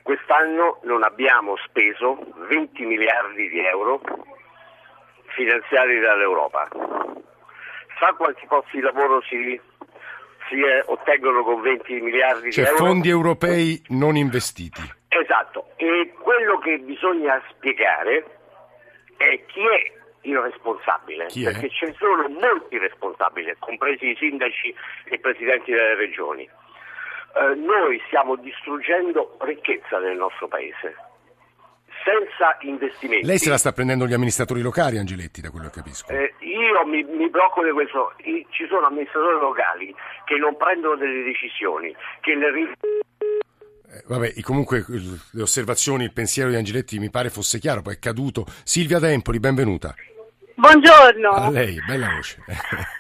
Quest'anno 0.04 0.80
non 0.84 1.04
abbiamo 1.04 1.56
speso 1.66 2.18
20 2.48 2.86
miliardi 2.86 3.50
di 3.50 3.60
euro 3.66 4.02
finanziati 5.36 6.00
dall'Europa. 6.00 6.68
Sa 8.00 8.14
quanti 8.16 8.46
posti 8.48 8.78
di 8.78 8.82
lavoro 8.82 9.22
si, 9.22 9.60
si 10.50 10.60
eh, 10.60 10.84
ottengono 10.86 11.44
con 11.44 11.62
20 11.62 12.02
miliardi 12.02 12.52
cioè, 12.52 12.66
di 12.66 12.70
euro? 12.70 12.86
fondi 12.86 13.10
europei 13.10 13.82
non 13.90 14.16
investiti. 14.16 14.82
Esatto, 15.08 15.70
e 15.78 16.14
quello 16.20 16.58
che 16.60 16.80
bisogna 16.80 17.42
spiegare 17.52 18.26
è 19.18 19.46
chi 19.46 19.62
è 19.62 19.92
il 20.22 20.38
responsabile, 20.38 21.28
Chi 21.28 21.46
è? 21.46 21.52
perché 21.52 21.70
ce 21.70 21.86
ne 21.88 21.96
sono 21.98 22.28
molti 22.30 22.78
responsabili, 22.78 23.56
compresi 23.60 24.10
i 24.10 24.16
sindaci 24.16 24.74
e 25.06 25.16
i 25.16 25.20
presidenti 25.20 25.72
delle 25.72 25.96
regioni. 25.96 26.50
Eh, 27.36 27.56
noi 27.56 28.00
stiamo 28.08 28.36
distruggendo 28.36 29.38
ricchezza 29.42 29.98
nel 29.98 30.18
nostro 30.18 30.48
paese, 30.48 30.96
senza 32.04 32.58
investimenti. 32.62 33.26
Lei 33.26 33.40
se 33.40 33.50
la 33.50 33.58
sta 33.58 33.72
prendendo 33.72 34.06
gli 34.06 34.14
amministratori 34.14 34.62
locali, 34.62 34.98
Angeletti, 34.98 35.42
da 35.42 35.50
quello 35.50 35.66
che 35.70 35.82
capisco. 35.82 36.12
Eh, 36.12 36.34
io 36.40 36.86
mi, 36.86 37.04
mi 37.04 37.30
preoccupo 37.30 37.66
di 37.66 37.72
questo, 37.72 38.14
I- 38.24 38.46
ci 38.52 38.68
sono 38.68 38.86
amministratori 38.86 39.40
locali 39.40 39.96
che 40.26 40.36
non 40.36 40.56
prendono 40.58 40.96
delle 40.96 41.24
decisioni, 41.24 41.96
che 42.22 42.36
le 42.36 42.50
Eh, 43.20 44.04
Vabbè, 44.08 44.34
comunque 44.42 44.86
le 44.88 45.42
osservazioni, 45.42 46.04
il 46.04 46.14
pensiero 46.14 46.50
di 46.50 46.56
Angeletti 46.56 47.00
mi 47.00 47.10
pare 47.10 47.30
fosse 47.30 47.58
chiaro, 47.58 47.82
poi 47.82 47.96
è 47.96 48.00
caduto. 48.00 48.46
Silvia 48.64 49.00
D'Empoli, 49.00 49.40
benvenuta. 49.40 49.96
Buongiorno. 50.56 51.30
A 51.32 51.50
lei, 51.50 51.82
bella 51.88 52.10
voce. 52.16 52.44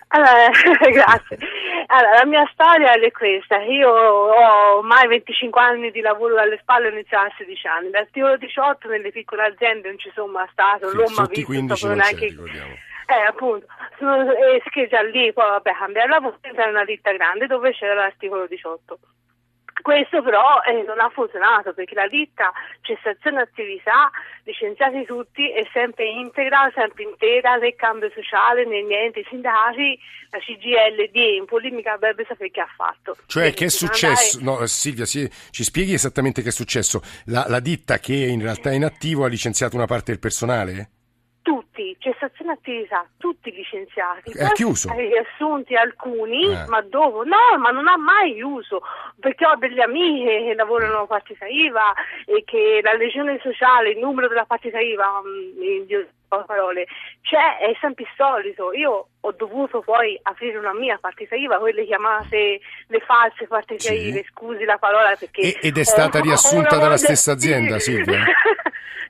Allora, 0.07 0.49
grazie. 0.91 1.37
Allora, 1.87 2.17
la 2.17 2.25
mia 2.25 2.49
storia 2.53 2.93
è 2.93 3.11
questa. 3.11 3.57
Io 3.61 3.89
ho 3.89 4.77
ormai 4.77 5.07
25 5.07 5.61
anni 5.61 5.91
di 5.91 6.01
lavoro 6.01 6.37
alle 6.37 6.57
spalle, 6.61 6.87
ho 6.87 6.91
iniziato 6.91 7.27
a 7.27 7.33
16 7.37 7.67
anni. 7.67 7.89
L'articolo 7.91 8.37
18 8.37 8.87
nelle 8.87 9.11
piccole 9.11 9.43
aziende 9.45 9.87
non 9.89 9.97
ci 9.99 10.11
sono 10.13 10.31
mai 10.31 10.47
stato, 10.51 10.89
Sì, 10.89 10.97
sotto 10.97 11.23
i 11.23 11.27
visto. 11.35 11.45
15 11.45 11.65
proprio 11.67 11.87
non 11.89 11.97
c'è, 11.97 12.03
neanche- 12.03 12.27
ricordiamo. 12.27 12.73
Eh, 13.05 13.21
appunto, 13.27 13.65
sono, 13.97 14.31
eh, 14.31 14.61
che 14.71 14.87
già 14.87 15.01
lì, 15.01 15.33
poi 15.33 15.49
vabbè, 15.49 15.73
cambiare 15.73 16.07
lavoro, 16.09 16.37
in 16.41 16.69
una 16.69 16.85
ditta 16.85 17.11
grande 17.11 17.47
dove 17.47 17.71
c'era 17.73 17.93
l'articolo 17.95 18.47
18. 18.47 18.97
Questo 19.83 20.23
però 20.23 20.61
eh, 20.65 20.81
non 20.87 20.97
ha 21.01 21.09
funzionato 21.09 21.73
perché 21.73 21.93
la 21.93 22.07
ditta 22.07 22.53
cessazione 22.79 23.41
attività, 23.41 24.09
licenziati 24.43 25.03
tutti, 25.03 25.51
è 25.51 25.67
sempre 25.73 26.05
integra, 26.05 26.71
sempre 26.73 27.03
intera, 27.03 27.57
né 27.57 27.75
cambio 27.75 28.09
sociale 28.15 28.65
né 28.65 28.81
niente. 28.81 29.19
I 29.19 29.25
sindacati, 29.29 29.99
la 30.29 30.39
CGL 30.39 31.11
di 31.11 31.35
Empoli, 31.35 31.69
mica 31.71 31.91
avrebbe 31.91 32.23
sapere 32.25 32.49
che 32.49 32.61
ha 32.61 32.69
fatto. 32.73 33.17
Cioè, 33.27 33.51
Quindi 33.51 33.57
che 33.57 33.65
è 33.65 33.69
successo? 33.69 34.37
andare- 34.37 34.57
No, 34.57 34.63
eh, 34.63 34.67
Silvia, 34.67 35.05
sì, 35.05 35.29
ci 35.51 35.63
spieghi 35.65 35.93
esattamente 35.93 36.41
che 36.41 36.47
è 36.47 36.53
successo? 36.53 37.01
La, 37.25 37.45
la 37.49 37.59
ditta 37.59 37.99
che 37.99 38.15
in 38.15 38.41
realtà 38.41 38.69
è 38.69 38.75
in 38.75 38.85
attivo 38.85 39.25
ha 39.25 39.27
licenziato 39.27 39.75
una 39.75 39.85
parte 39.85 40.11
del 40.11 40.19
personale? 40.19 40.91
Cessazione 42.43 42.51
attività, 42.51 43.07
tutti 43.17 43.51
licenziati. 43.51 44.31
Poi 44.37 44.51
chiuso? 44.53 44.89
sono 44.89 44.99
stati 44.99 45.17
assunti 45.17 45.75
alcuni, 45.75 46.51
Eh. 46.51 46.65
ma 46.67 46.81
dopo? 46.81 47.23
No, 47.23 47.57
ma 47.57 47.69
non 47.71 47.87
ha 47.87 47.95
mai 47.97 48.33
chiuso, 48.33 48.81
perché 49.19 49.45
ho 49.45 49.55
delle 49.55 49.81
amiche 49.81 50.43
che 50.47 50.53
lavorano 50.55 50.99
a 51.01 51.07
partita 51.07 51.45
IVA 51.47 51.93
e 52.25 52.43
che 52.45 52.81
la 52.83 52.93
legione 52.93 53.39
sociale, 53.41 53.91
il 53.91 53.97
numero 53.99 54.27
della 54.27 54.45
partita 54.45 54.79
IVA, 54.79 55.21
mm, 55.25 55.61
in 55.63 55.85
Dio- 55.85 55.99
poche 55.99 56.22
parole, 56.41 56.87
c'è, 57.21 57.59
è 57.59 57.75
sempre 57.79 58.03
il 58.03 58.09
solito. 58.15 58.73
Io 58.73 59.07
ho 59.19 59.31
dovuto 59.33 59.81
poi 59.81 60.19
aprire 60.23 60.57
una 60.57 60.73
mia 60.73 60.97
partita 60.99 61.35
IVA, 61.35 61.59
quelle 61.59 61.85
chiamate 61.85 62.59
le 62.87 62.99
false 62.99 63.45
partite 63.47 63.79
Sì. 63.79 64.07
IVA, 64.07 64.21
scusi 64.31 64.63
la 64.65 64.77
parola 64.77 65.15
perché... 65.15 65.41
E- 65.41 65.59
ed 65.61 65.77
è 65.77 65.83
stata 65.83 66.17
ho 66.19 66.21
riassunta 66.21 66.75
una 66.75 66.83
dalla 66.83 66.97
stessa 66.97 67.33
azienda, 67.33 67.79
Silvia? 67.79 68.23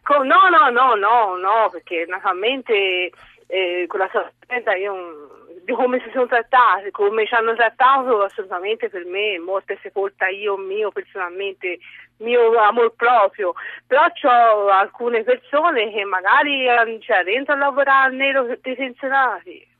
No, 0.05 0.49
no, 0.49 0.69
no, 0.69 0.95
no, 0.95 1.37
no, 1.37 1.69
perché 1.71 2.05
naturalmente 2.07 3.09
eh, 3.47 3.85
con 3.87 3.99
la 3.99 4.09
sorpresa 4.11 4.75
io 4.75 4.93
mm, 4.93 5.42
di 5.65 5.73
come 5.73 5.99
si 5.99 6.09
sono 6.11 6.27
trattati, 6.27 6.91
come 6.91 7.25
ci 7.25 7.33
hanno 7.33 7.55
trattato, 7.55 8.21
assolutamente 8.21 8.89
per 8.89 9.05
me 9.05 9.39
morte 9.39 9.79
sepolta 9.81 10.27
io 10.27 10.57
mio 10.57 10.91
personalmente, 10.91 11.79
mio 12.17 12.57
amor 12.59 12.93
proprio, 12.95 13.53
però 13.87 14.05
ho 14.23 14.67
alcune 14.67 15.23
persone 15.23 15.91
che 15.91 16.03
magari 16.03 16.67
cioè, 17.01 17.23
dentro 17.23 17.53
a 17.53 17.57
lavorare 17.57 18.07
al 18.07 18.13
nero 18.13 18.45
per 18.45 18.59
dei 18.61 18.75
pensionati 18.75 19.71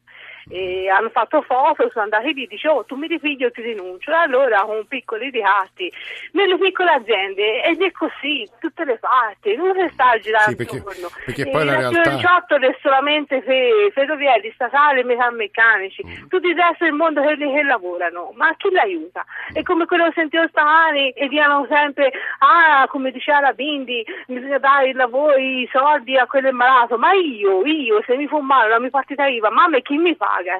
e 0.50 0.90
hanno 0.90 1.10
fatto 1.10 1.42
foto, 1.42 1.90
sono 1.92 2.04
andati 2.06 2.34
lì, 2.34 2.48
dice 2.48 2.68
oh 2.68 2.84
tu 2.86 2.96
mi 2.96 3.08
ripigli 3.08 3.46
o 3.46 3.52
ti 3.52 3.62
denuncio, 3.62 4.12
e 4.12 4.16
allora 4.16 4.62
con 4.62 4.86
piccoli 4.88 5.30
ricatti, 5.30 5.92
nelle 6.32 6.58
piccole 6.58 6.92
aziende 6.92 7.64
ed 7.64 7.82
è 7.82 7.92
così, 7.92 8.48
tutte 8.60 8.84
le 8.86 8.98
parti, 8.98 9.56
non 9.56 9.74
si 9.80 9.90
sta 9.94 10.12
a 10.12 10.18
girare 10.20 10.50
Sì, 10.52 10.56
perché- 10.56 10.76
intorno. 10.78 11.10
perché 11.26 11.42
E 11.44 11.50
poi 11.52 11.66
la 11.66 11.72
l'articolo 11.74 12.04
realtà- 12.04 12.16
18 12.16 12.56
è 12.56 12.78
solamente 12.82 13.42
per 13.42 13.92
ferrovieri, 13.94 14.52
statali, 14.54 15.04
metalmeccanici, 15.04 16.04
Mm. 16.06 16.28
tutti 16.28 16.48
il 16.48 16.56
resto 16.56 16.84
del 16.84 16.94
mondo 16.94 17.22
quelli 17.22 17.52
che 17.52 17.64
lavorano, 17.64 18.32
ma 18.36 18.54
chi 18.58 18.70
l'aiuta? 18.72 19.26
È 19.54 19.62
come 19.64 19.86
quello 19.86 20.06
che 20.06 20.14
sentivo 20.16 20.48
stamani 20.48 21.12
e 21.12 21.28
dicono 21.28 21.66
sempre, 21.70 22.12
ah 22.40 22.86
come 22.90 23.12
diceva 23.12 23.40
la 23.40 23.54
Bindi, 23.54 24.06
bisogna 24.28 24.58
dare 24.58 24.90
il 24.90 24.96
lavoro, 24.96 25.36
i 25.38 25.68
soldi 25.72 26.18
a 26.18 26.26
quello 26.28 26.52
malato, 26.52 26.98
ma 26.98 27.14
io, 27.14 27.66
io 27.66 28.02
se 28.06 28.16
mi 28.16 28.28
fa 28.28 28.40
male 28.42 28.70
la 28.70 28.80
mia 28.80 28.90
partita 28.90 29.26
IVA, 29.28 29.50
mamma 29.50 29.78
e 29.78 29.82
chi 29.82 29.98
mi 29.98 30.16
paga? 30.34 30.58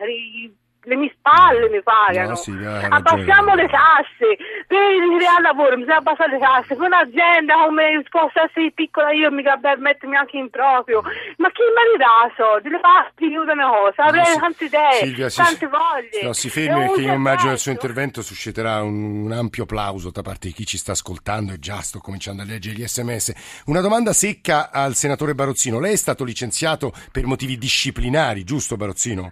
Le 0.86 0.98
mie 0.98 1.14
spalle 1.18 1.70
mi 1.70 1.82
pagano. 1.82 2.34
No, 2.36 2.42
hai 2.44 2.82
ragione. 2.82 2.88
Abbassiamo 2.98 3.56
le 3.56 3.68
tasse 3.70 4.36
per 4.68 4.78
creare 5.16 5.42
lavoro, 5.42 5.78
bisogna 5.78 5.96
abbassare 6.04 6.32
le 6.34 6.40
tasse. 6.40 6.76
Per 6.76 6.86
un'azienda 6.86 7.54
come 7.64 8.04
possa 8.10 8.44
essere 8.44 8.70
piccola 8.72 9.14
io 9.14 9.32
mica 9.32 9.56
per 9.56 9.78
mettermi 9.78 10.18
anche 10.18 10.36
in 10.36 10.50
proprio. 10.50 11.00
Ma 11.38 11.50
chi 11.52 11.62
me 11.72 11.84
li 11.90 11.98
dà 11.98 12.28
soldi? 12.36 12.68
Le 12.68 12.82
parti 12.82 13.30
chiudono 13.30 13.64
una 13.64 13.70
cosa, 13.72 14.04
avrei 14.04 14.24
No, 14.24 14.28
si- 14.28 14.40
tante 14.40 14.66
idee, 14.66 14.92
Silvia, 15.00 15.30
si- 15.30 15.38
tante 15.42 15.68
voglie. 15.68 16.22
No, 16.22 16.34
si 16.34 16.50
fermi 16.50 16.86
perché 16.86 17.02
io 17.02 17.14
immagino 17.14 17.52
il 17.54 17.60
suo 17.60 17.72
intervento. 17.72 18.22
susciterà 18.22 18.84
un, 18.84 19.24
un 19.24 19.32
ampio 19.32 19.66
plauso 19.66 20.12
da 20.12 20.22
parte 20.22 20.48
di 20.50 20.54
chi 20.54 20.66
ci 20.66 20.78
sta 20.78 20.92
ascoltando 20.92 21.54
e 21.54 21.60
già 21.60 21.80
sto 21.80 22.00
cominciando 22.00 22.42
a 22.42 22.46
leggere 22.46 22.76
gli 22.76 22.86
sms. 22.86 23.62
Una 23.68 23.80
domanda 23.80 24.12
secca 24.12 24.70
al 24.70 24.96
senatore 24.96 25.34
Barozzino. 25.34 25.80
Lei 25.80 25.94
è 25.94 25.96
stato 25.96 26.26
licenziato 26.26 26.92
per 27.10 27.26
motivi 27.26 27.58
disciplinari, 27.58 28.44
giusto 28.44 28.76
Barozzino? 28.76 29.32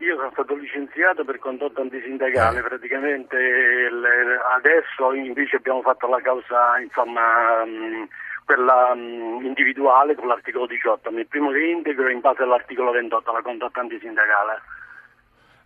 Io 0.00 0.16
sono 0.16 0.30
stato 0.32 0.54
licenziato 0.54 1.24
per 1.24 1.38
condotta 1.38 1.82
antisindacale, 1.82 2.62
praticamente 2.62 3.36
il- 3.36 4.40
adesso 4.54 5.12
invece 5.12 5.56
abbiamo 5.56 5.82
fatto 5.82 6.06
la 6.08 6.20
causa, 6.22 6.78
insomma, 6.78 7.62
quella 8.46 8.92
individuale 8.94 10.14
con 10.14 10.28
l'articolo 10.28 10.66
18, 10.66 11.10
il 11.10 11.26
primo 11.26 11.50
reintegro 11.50 12.08
in 12.08 12.20
base 12.20 12.42
all'articolo 12.42 12.92
28, 12.92 13.30
la 13.30 13.42
condotta 13.42 13.80
antisindacale. 13.80 14.62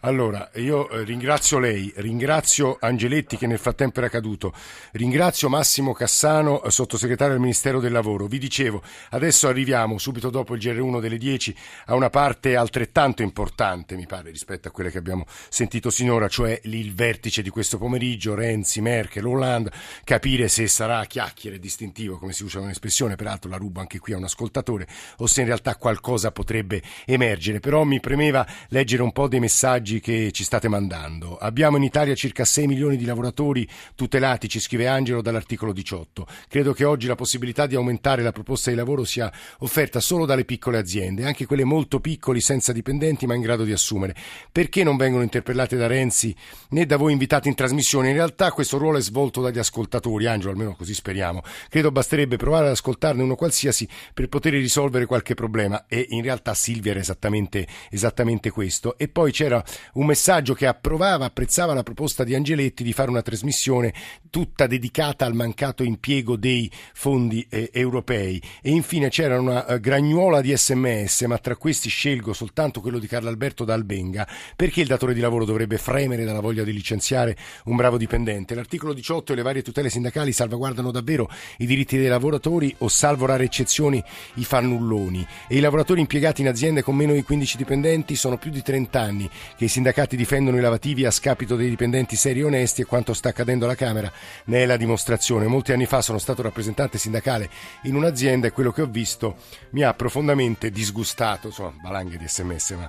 Allora, 0.05 0.51
io 0.57 0.91
eh, 0.91 1.03
ringrazio 1.03 1.59
lei, 1.59 1.91
ringrazio 1.97 2.77
Angeletti 2.79 3.39
che 3.39 3.47
nel 3.47 3.59
frattempo 3.59 4.01
era 4.01 4.11
caduto, 4.11 4.53
ringrazio 4.93 5.49
Massimo 5.49 5.95
Cassano, 5.95 6.63
eh, 6.63 6.71
sottosegretario 6.71 7.33
del 7.33 7.41
Ministero 7.41 7.81
del 7.81 7.91
Lavoro. 7.91 8.27
Vi 8.27 8.37
dicevo, 8.37 8.83
adesso 9.11 9.49
arriviamo 9.49 9.97
subito 9.97 10.29
dopo 10.29 10.57
il 10.57 10.61
GR1 10.61 11.01
delle 11.01 11.17
10 11.17 11.57
a 11.87 11.95
una 11.95 12.11
parte 12.11 12.55
altrettanto 12.55 13.23
importante, 13.23 13.97
mi 13.97 14.05
pare, 14.05 14.31
rispetto 14.31 14.69
a 14.69 14.73
quelle 14.73 14.91
che 14.91 14.99
abbiamo 14.99 15.25
sentito 15.49 15.89
sinora, 15.89 16.29
cioè 16.29 16.61
il 16.65 16.93
vertice 16.93 17.41
di 17.41 17.49
questo 17.49 17.79
pomeriggio, 17.79 18.35
Renzi, 18.35 18.83
Merkel, 18.83 19.25
Hollande, 19.25 19.73
capire 20.05 20.49
se 20.49 20.67
sarà 20.67 21.03
chiacchiere 21.07 21.59
distintivo, 21.59 22.19
come 22.19 22.35
si 22.35 22.45
usa 22.45 22.61
un'espressione, 22.61 23.17
peraltro 23.17 23.49
la 23.49 23.57
rubo 23.57 23.81
anche 23.81 23.99
qui 24.01 24.13
a 24.13 24.19
un 24.19 24.25
ascoltatore, 24.25 24.87
o 25.17 25.27
se 25.27 25.41
in 25.41 25.47
realtà 25.47 25.77
qualcosa 25.77 26.31
potrebbe 26.31 26.83
emergere. 27.07 27.59
Però 27.59 27.85
mi 27.85 28.01
premeva 28.01 28.47
leggere 28.69 29.01
un 29.01 29.11
po' 29.11 29.29
dei 29.29 29.41
messaggi 29.41 29.93
che 30.01 30.31
ci 30.33 30.45
state 30.45 30.69
mandando. 30.69 31.37
Abbiamo 31.37 31.77
in 31.77 31.83
Italia 31.83 32.15
circa 32.15 32.45
6 32.45 32.67
milioni 32.67 32.97
di 32.97 33.05
lavoratori 33.05 33.69
tutelati, 33.95 34.49
ci 34.49 34.61
scrive 34.61 34.87
Angelo 34.87 35.23
dall'articolo 35.23 35.73
18. 35.73 36.27
Credo 36.49 36.73
che 36.73 36.85
oggi 36.85 37.07
la 37.07 37.15
possibilità 37.15 37.67
di 37.67 37.75
aumentare 37.75 38.23
la 38.23 38.33
proposta 38.33 38.71
di 38.71 38.77
lavoro 38.77 39.05
sia 39.05 39.33
offerta 39.59 40.01
solo 40.01 40.27
dalle 40.27 40.45
piccole 40.45 40.79
aziende, 40.79 41.25
anche 41.25 41.47
quelle 41.47 41.65
molto 41.65 42.01
piccoli 42.01 42.41
senza 42.41 42.73
dipendenti 42.73 43.27
ma 43.27 43.35
in 43.35 43.43
grado 43.43 43.65
di 43.65 43.73
assumere. 43.73 44.15
Perché 44.51 44.85
non 44.85 44.97
vengono 44.97 45.23
interpellate 45.23 45.77
da 45.77 45.87
Renzi 45.87 46.35
né 46.71 46.87
da 46.87 46.97
voi 46.97 47.13
invitati 47.13 47.49
in 47.49 47.55
trasmissione? 47.55 48.09
In 48.09 48.15
realtà 48.15 48.53
questo 48.53 48.79
ruolo 48.79 48.99
è 48.99 49.03
svolto 49.03 49.41
dagli 49.41 49.59
ascoltatori, 49.59 50.27
Angelo, 50.27 50.53
almeno 50.53 50.75
così 50.75 50.95
speriamo. 50.95 51.43
Credo 51.69 51.91
basterebbe 51.91 52.37
provare 52.37 52.67
ad 52.67 52.73
ascoltarne 52.73 53.23
uno 53.23 53.35
qualsiasi 53.37 53.89
per 54.13 54.29
poter 54.29 54.53
risolvere 54.53 55.07
qualche 55.07 55.35
problema 55.35 55.87
e 55.87 56.07
in 56.11 56.23
realtà 56.23 56.55
Silvia 56.55 56.93
era 56.93 57.01
esattamente, 57.01 57.67
esattamente 57.91 58.51
questo. 58.51 58.97
E 58.99 59.09
poi 59.09 59.33
c'era 59.33 59.63
un 59.95 60.07
messaggio 60.07 60.55
che 60.55 60.67
approvava, 60.67 61.27
apprezzava 61.27 61.75
la 61.75 61.83
proposta 61.83 62.25
di 62.25 62.35
Angeletti 62.35 62.83
di 62.83 62.93
fare 62.93 63.11
una 63.11 63.23
trasmissione 63.23 63.93
tutta 64.31 64.67
dedicata 64.67 65.25
al 65.27 65.35
mancato 65.35 65.85
impiego 65.85 66.37
dei 66.37 66.71
fondi 66.93 67.47
eh, 67.49 67.71
europei. 67.73 68.43
E 68.61 68.71
infine 68.71 69.09
c'era 69.09 69.39
una 69.39 69.65
uh, 69.67 69.79
gragnuola 69.79 70.41
di 70.41 70.57
sms 70.57 71.23
ma 71.23 71.39
tra 71.39 71.57
questi 71.57 71.89
scelgo 71.89 72.33
soltanto 72.33 72.81
quello 72.81 72.99
di 72.99 73.07
Carlo 73.07 73.29
Alberto 73.29 73.65
D'Albenga. 73.65 74.27
Perché 74.57 74.81
il 74.81 74.87
datore 74.87 75.15
di 75.15 75.21
lavoro 75.21 75.45
dovrebbe 75.45 75.79
fremere 75.79 76.25
dalla 76.25 76.41
voglia 76.41 76.65
di 76.65 76.73
licenziare 76.73 77.37
un 77.67 77.77
bravo 77.77 77.97
dipendente? 77.97 78.55
L'articolo 78.55 78.93
18 78.93 79.33
e 79.33 79.37
le 79.37 79.43
varie 79.43 79.63
tutele 79.63 79.91
sindacali 79.91 80.33
salvaguardano 80.33 80.91
davvero 80.91 81.31
i 81.59 81.67
diritti 81.67 81.97
dei 81.97 82.09
lavoratori 82.09 82.75
o 82.79 82.89
salvo 82.89 83.27
rare 83.27 83.45
eccezioni 83.45 84.03
i 84.35 84.45
fannulloni? 84.45 85.27
E 85.49 85.57
i 85.57 85.61
lavoratori 85.61 86.01
impiegati 86.01 86.41
in 86.41 86.49
aziende 86.49 86.83
con 86.83 86.97
meno 86.97 87.13
di 87.13 87.23
15 87.23 87.57
dipendenti 87.57 88.17
sono 88.17 88.37
più 88.37 88.51
di 88.51 88.63
30 88.63 89.01
anni 89.01 89.31
che 89.57 89.69
sindacati 89.75 90.15
difendono 90.15 90.57
i 90.57 90.61
lavativi 90.61 91.05
a 91.05 91.11
scapito 91.11 91.57
dei 91.57 91.69
dipendenti 91.69 92.15
seri 92.15 92.39
e 92.39 92.45
onesti 92.45 92.83
e 92.83 92.85
quanto 92.85 93.13
sta 93.13 93.31
accadendo 93.31 93.65
alla 93.65 93.75
Camera 93.75 94.13
ne 94.45 94.63
è 94.63 94.67
la 94.67 94.77
dimostrazione. 94.77 95.49
Molti 95.49 95.73
anni 95.73 95.85
fa 95.85 96.01
sono 96.01 96.19
stato 96.19 96.43
rappresentante 96.43 96.97
sindacale 96.97 97.51
in 97.83 97.97
un'azienda 97.97 98.47
e 98.47 98.53
quello 98.53 98.71
che 98.71 98.83
ho 98.83 98.87
visto 98.87 99.35
mi 99.71 99.83
ha 99.83 99.93
profondamente 99.93 100.71
disgustato, 100.71 101.49
insomma, 101.49 101.75
valanghe 101.83 102.17
di 102.19 102.29
sms, 102.29 102.71
ma 102.71 102.89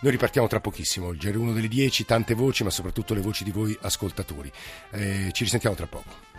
noi 0.00 0.10
ripartiamo 0.10 0.48
tra 0.48 0.58
pochissimo. 0.58 1.12
Il 1.12 1.18
GR1 1.18 1.54
delle 1.54 1.68
10, 1.68 2.04
tante 2.04 2.34
voci, 2.34 2.64
ma 2.64 2.70
soprattutto 2.70 3.14
le 3.14 3.20
voci 3.20 3.44
di 3.44 3.52
voi 3.52 3.78
ascoltatori. 3.82 4.50
Eh, 4.90 5.30
ci 5.30 5.44
risentiamo 5.44 5.76
tra 5.76 5.86
poco. 5.86 6.33